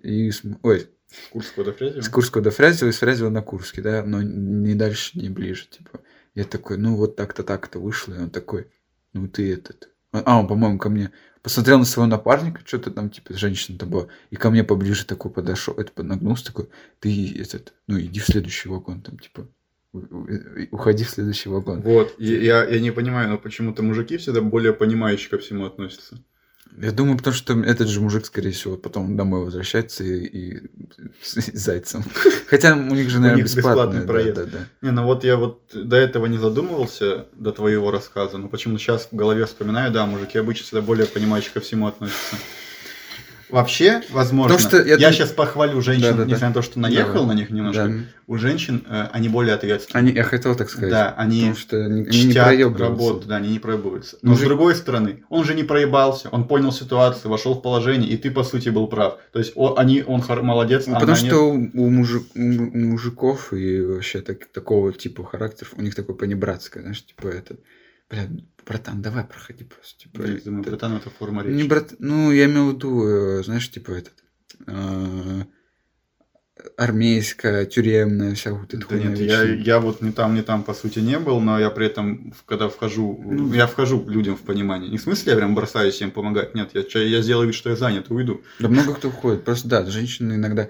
и, 0.00 0.30
ой, 0.62 0.88
Курского 1.30 1.64
до 1.64 1.72
Фрязева? 1.72 2.02
С 2.02 2.08
Курского 2.08 2.42
до 2.42 2.50
Фрязева 2.50 2.88
и 2.88 2.92
с 2.92 2.98
Фрязева 2.98 3.28
на 3.30 3.42
Курский, 3.42 3.82
да, 3.82 4.02
но 4.04 4.22
не 4.22 4.74
дальше, 4.74 5.18
не 5.18 5.28
ближе, 5.28 5.66
типа. 5.68 6.00
Я 6.34 6.44
такой, 6.44 6.78
ну 6.78 6.96
вот 6.96 7.16
так-то, 7.16 7.42
так-то 7.42 7.78
вышло, 7.78 8.14
и 8.14 8.18
он 8.18 8.30
такой, 8.30 8.68
ну 9.12 9.28
ты 9.28 9.52
этот... 9.52 9.90
А, 10.12 10.38
он, 10.38 10.46
по-моему, 10.46 10.78
ко 10.78 10.88
мне 10.90 11.10
посмотрел 11.42 11.78
на 11.78 11.84
своего 11.84 12.08
напарника, 12.10 12.60
что-то 12.64 12.90
там, 12.90 13.10
типа, 13.10 13.34
женщина-то 13.34 13.86
была, 13.86 14.08
и 14.30 14.36
ко 14.36 14.50
мне 14.50 14.62
поближе 14.64 15.04
такой 15.06 15.30
подошел, 15.30 15.74
это 15.74 15.90
поднагнулся, 15.92 16.46
такой, 16.46 16.68
ты 17.00 17.34
этот, 17.40 17.74
ну 17.86 17.98
иди 17.98 18.20
в 18.20 18.26
следующий 18.26 18.68
вагон, 18.68 19.00
там, 19.02 19.18
типа, 19.18 19.48
у- 19.92 19.98
у- 19.98 20.28
уходи 20.70 21.04
в 21.04 21.10
следующий 21.10 21.48
вагон. 21.48 21.80
Вот, 21.82 22.14
и 22.18 22.26
я, 22.26 22.64
я 22.64 22.80
не 22.80 22.90
понимаю, 22.92 23.28
но 23.30 23.38
почему-то 23.38 23.82
мужики 23.82 24.16
всегда 24.16 24.40
более 24.40 24.72
понимающие 24.72 25.30
ко 25.30 25.38
всему 25.38 25.66
относятся. 25.66 26.22
Я 26.78 26.90
думаю, 26.90 27.18
потому 27.18 27.34
что 27.34 27.60
этот 27.60 27.88
же 27.88 28.00
мужик, 28.00 28.24
скорее 28.24 28.52
всего, 28.52 28.76
потом 28.76 29.16
домой 29.16 29.44
возвращается 29.44 30.04
и, 30.04 30.24
и 30.24 30.70
с 31.22 31.52
зайцем. 31.52 32.02
Хотя 32.48 32.74
у 32.74 32.94
них 32.94 33.10
же, 33.10 33.18
наверное, 33.18 33.42
них 33.42 33.54
бесплатный 33.54 34.00
бесплатный. 34.00 34.06
проезд. 34.06 34.34
Да, 34.34 34.44
да, 34.44 34.50
да. 34.50 34.66
Не, 34.80 34.90
ну 34.90 35.04
вот 35.04 35.24
я 35.24 35.36
вот 35.36 35.62
до 35.74 35.96
этого 35.96 36.26
не 36.26 36.38
задумывался, 36.38 37.26
до 37.34 37.52
твоего 37.52 37.90
рассказа, 37.90 38.38
но 38.38 38.48
почему-то 38.48 38.80
сейчас 38.80 39.08
в 39.10 39.14
голове 39.14 39.44
вспоминаю, 39.44 39.92
да, 39.92 40.06
мужики 40.06 40.38
обычно 40.38 40.64
всегда 40.64 40.80
более 40.80 41.06
понимающие 41.06 41.52
ко 41.52 41.60
всему 41.60 41.88
относятся. 41.88 42.36
Вообще, 43.52 44.02
возможно, 44.10 44.56
Потому 44.56 44.68
что 44.68 44.82
я 44.88 44.96
я, 44.96 45.12
сейчас 45.12 45.28
похвалю 45.30 45.80
женщин, 45.82 46.02
Да-да-да. 46.02 46.24
несмотря 46.24 46.48
на 46.48 46.54
то, 46.54 46.62
что 46.62 46.80
наехал 46.80 47.20
Да. 47.26 47.32
на 47.32 47.36
них 47.36 47.50
немножко, 47.50 47.86
Да. 47.86 47.94
у 48.26 48.36
женщин 48.38 48.84
э, 48.88 49.08
они 49.12 49.28
более 49.28 49.54
ответственны. 49.54 49.98
Они, 49.98 50.12
я 50.12 50.24
хотел 50.24 50.54
так 50.56 50.70
сказать. 50.70 50.90
Да, 50.90 51.14
они 51.18 51.40
Потому 51.40 51.56
что 51.56 51.76
они, 51.84 52.00
они 52.08 52.24
не 52.24 52.32
проебываются. 52.34 52.82
работу, 52.84 53.28
да, 53.28 53.36
они 53.36 53.48
не 53.50 53.58
проебываются. 53.58 54.16
Но 54.22 54.32
Мужик- 54.32 54.44
с 54.44 54.48
другой 54.48 54.74
стороны, 54.74 55.22
он 55.28 55.44
же 55.44 55.54
не 55.54 55.64
проебался, 55.64 56.28
он 56.30 56.48
понял 56.48 56.72
ситуацию, 56.72 57.30
вошел 57.30 57.54
в 57.54 57.60
положение, 57.62 58.10
и 58.10 58.16
ты, 58.16 58.30
по 58.30 58.42
сути, 58.42 58.70
был 58.70 58.86
прав. 58.88 59.18
То 59.32 59.38
есть 59.38 59.52
о- 59.54 59.74
они, 59.76 60.02
он 60.06 60.22
хор- 60.22 60.42
молодец, 60.42 60.86
Ну, 60.86 60.96
а 60.96 61.00
потому 61.00 61.16
что 61.16 61.36
у, 61.42 61.54
у 61.74 61.90
мужик- 61.90 62.26
у 62.34 62.40
му- 62.40 62.70
у 62.72 62.78
мужиков 62.78 63.52
и 63.52 63.80
вообще 63.82 64.22
так- 64.22 64.46
такого 64.52 64.92
типа 64.94 65.24
характеров, 65.24 65.74
у 65.76 65.82
них 65.82 65.94
такое 65.94 66.16
понебратское, 66.16 66.82
знаешь, 66.82 67.04
типа 67.04 67.28
это, 67.28 67.56
бля, 68.12 68.28
братан, 68.66 69.02
давай 69.02 69.24
проходи 69.24 69.64
просто. 69.64 69.98
Типа. 69.98 70.22
Я 70.22 70.38
думаю, 70.44 70.62
братан, 70.62 70.96
это 70.96 71.10
форма 71.10 71.42
речи. 71.42 71.54
не 71.54 71.64
брат, 71.64 71.94
ну, 71.98 72.30
я 72.30 72.44
имел 72.44 72.70
в 72.70 72.74
виду, 72.76 73.06
э, 73.06 73.42
знаешь, 73.42 73.70
типа 73.70 73.92
этот, 73.92 74.14
э, 74.66 75.44
армейская, 76.76 77.64
тюремная, 77.64 78.34
вся 78.34 78.52
вот 78.52 78.72
эта 78.72 78.86
Да 78.86 78.96
нет, 78.96 79.18
я, 79.18 79.42
я 79.42 79.80
вот 79.80 80.00
ни 80.02 80.10
там, 80.10 80.34
ни 80.34 80.42
там, 80.42 80.62
по 80.62 80.74
сути, 80.74 81.00
не 81.00 81.18
был, 81.18 81.40
но 81.40 81.58
я 81.58 81.70
при 81.70 81.86
этом, 81.86 82.34
когда 82.46 82.68
вхожу, 82.68 83.20
Ну. 83.24 83.52
я 83.52 83.66
вхожу 83.66 84.04
людям 84.08 84.36
в 84.36 84.42
понимание. 84.42 84.90
Не 84.90 84.98
в 84.98 85.02
смысле 85.02 85.32
я 85.32 85.38
прям 85.38 85.54
бросаюсь 85.54 86.00
им 86.02 86.10
помогать, 86.10 86.54
нет, 86.54 86.70
я, 86.74 87.00
я 87.00 87.22
сделаю 87.22 87.46
вид, 87.48 87.56
что 87.56 87.70
я 87.70 87.76
занят, 87.76 88.10
уйду. 88.10 88.42
Да 88.60 88.68
много 88.68 88.94
кто 88.94 89.08
уходит, 89.08 89.44
просто 89.44 89.68
да, 89.68 89.86
женщины 89.86 90.34
иногда, 90.34 90.68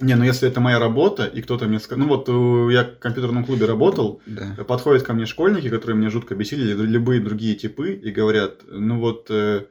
Не, 0.00 0.14
ну 0.16 0.24
если 0.24 0.48
это 0.48 0.60
моя 0.60 0.78
работа, 0.78 1.24
и 1.26 1.42
кто-то 1.42 1.66
мне 1.66 1.78
скажет, 1.80 2.04
ну 2.04 2.08
вот 2.08 2.28
э, 2.28 2.72
я 2.74 2.84
в 2.84 2.98
компьютерном 2.98 3.44
клубе 3.44 3.66
работал, 3.66 4.20
да, 4.26 4.54
подходят 4.64 5.02
ко 5.04 5.12
мне 5.14 5.26
школьники, 5.26 5.68
которые 5.68 5.96
меня 5.96 6.10
жутко 6.10 6.34
бесили, 6.34 6.62
или 6.72 6.82
любые 6.86 7.20
другие 7.20 7.54
типы, 7.54 7.92
и 7.94 8.10
говорят, 8.10 8.62
ну 8.68 8.98
вот, 8.98 9.26
э, 9.30 9.66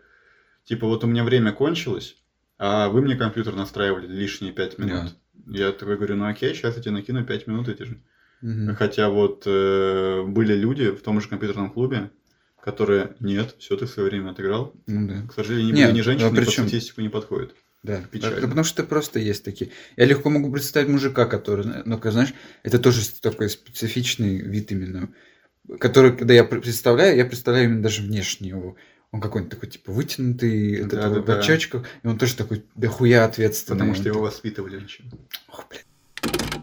типа, 0.65 0.88
вот 0.88 1.04
у 1.04 1.08
меня 1.08 1.24
время 1.24 1.52
кончилось, 1.52 2.15
а 2.58 2.89
вы 2.89 3.02
мне 3.02 3.15
компьютер 3.15 3.56
настраивали 3.56 4.08
лишние 4.08 4.54
пять 4.54 4.78
минут. 4.78 5.15
Я 5.47 5.71
такой 5.71 5.97
говорю, 5.97 6.15
ну 6.17 6.26
окей, 6.28 6.54
сейчас 6.54 6.78
я 6.78 6.82
тебе 6.84 6.91
накину 6.91 7.26
пять 7.26 7.47
минут 7.47 7.67
эти 7.67 7.84
же. 7.84 7.97
Мгм. 8.41 8.76
Хотя 8.76 9.10
вот 9.10 9.43
э, 9.45 10.24
были 10.28 10.54
люди 10.56 10.91
в 10.91 11.02
том 11.02 11.19
же 11.21 11.28
компьютерном 11.30 11.71
клубе, 11.71 12.10
которые, 12.62 13.15
нет, 13.19 13.56
все 13.60 13.76
ты 13.76 13.88
свое 13.88 14.10
время 14.10 14.32
отыграл. 14.32 14.74
ну 14.88 15.08
да. 15.08 15.28
К 15.28 15.34
сожалению, 15.34 15.76
были 15.76 15.91
не 15.93 16.02
женщины, 16.02 16.30
причем- 16.36 16.63
статистику 16.67 17.02
не 17.02 17.10
подходят. 17.10 17.56
Да, 17.84 18.02
Печально. 18.12 18.41
Да, 18.41 18.48
потому 18.48 18.63
что 18.63 18.84
просто 18.84 19.20
есть 19.20 19.44
такие. 19.44 19.72
Я 19.98 20.06
легко 20.06 20.30
могу 20.30 20.52
представить 20.52 20.88
мужика, 20.88 21.26
который, 21.26 21.65
ну, 21.86 22.00
знаешь, 22.04 22.34
это 22.62 22.78
тоже 22.78 23.02
такой 23.22 23.50
специфичный 23.50 24.38
вид 24.38 24.72
именно, 24.72 25.10
который, 25.80 26.15
когда 26.15 26.34
я 26.34 26.44
представляю, 26.44 27.17
я 27.17 27.26
представляю 27.26 27.65
именно 27.65 27.82
даже 27.82 28.04
внешне 28.04 28.50
его. 28.50 28.76
Он 29.12 29.20
какой-нибудь 29.20 29.54
такой, 29.54 29.70
типа, 29.70 29.91
вытянутый, 29.91 30.76
этот 30.76 31.02
Да, 31.02 31.10
вот 31.10 31.26
да, 31.26 31.36
в 31.36 31.39
очочках, 31.39 31.86
и 32.04 32.08
он 32.08 32.17
тоже 32.17 32.36
такой 32.36 32.63
дохуя 32.76 33.26
ответственный. 33.26 33.80
Потому 33.80 33.96
что 33.96 34.08
его 34.08 34.22
воспитывали 34.22 34.78
очень. 34.78 35.10
такой, 35.10 35.26
Ох, 35.50 35.65
блядь. 35.70 36.62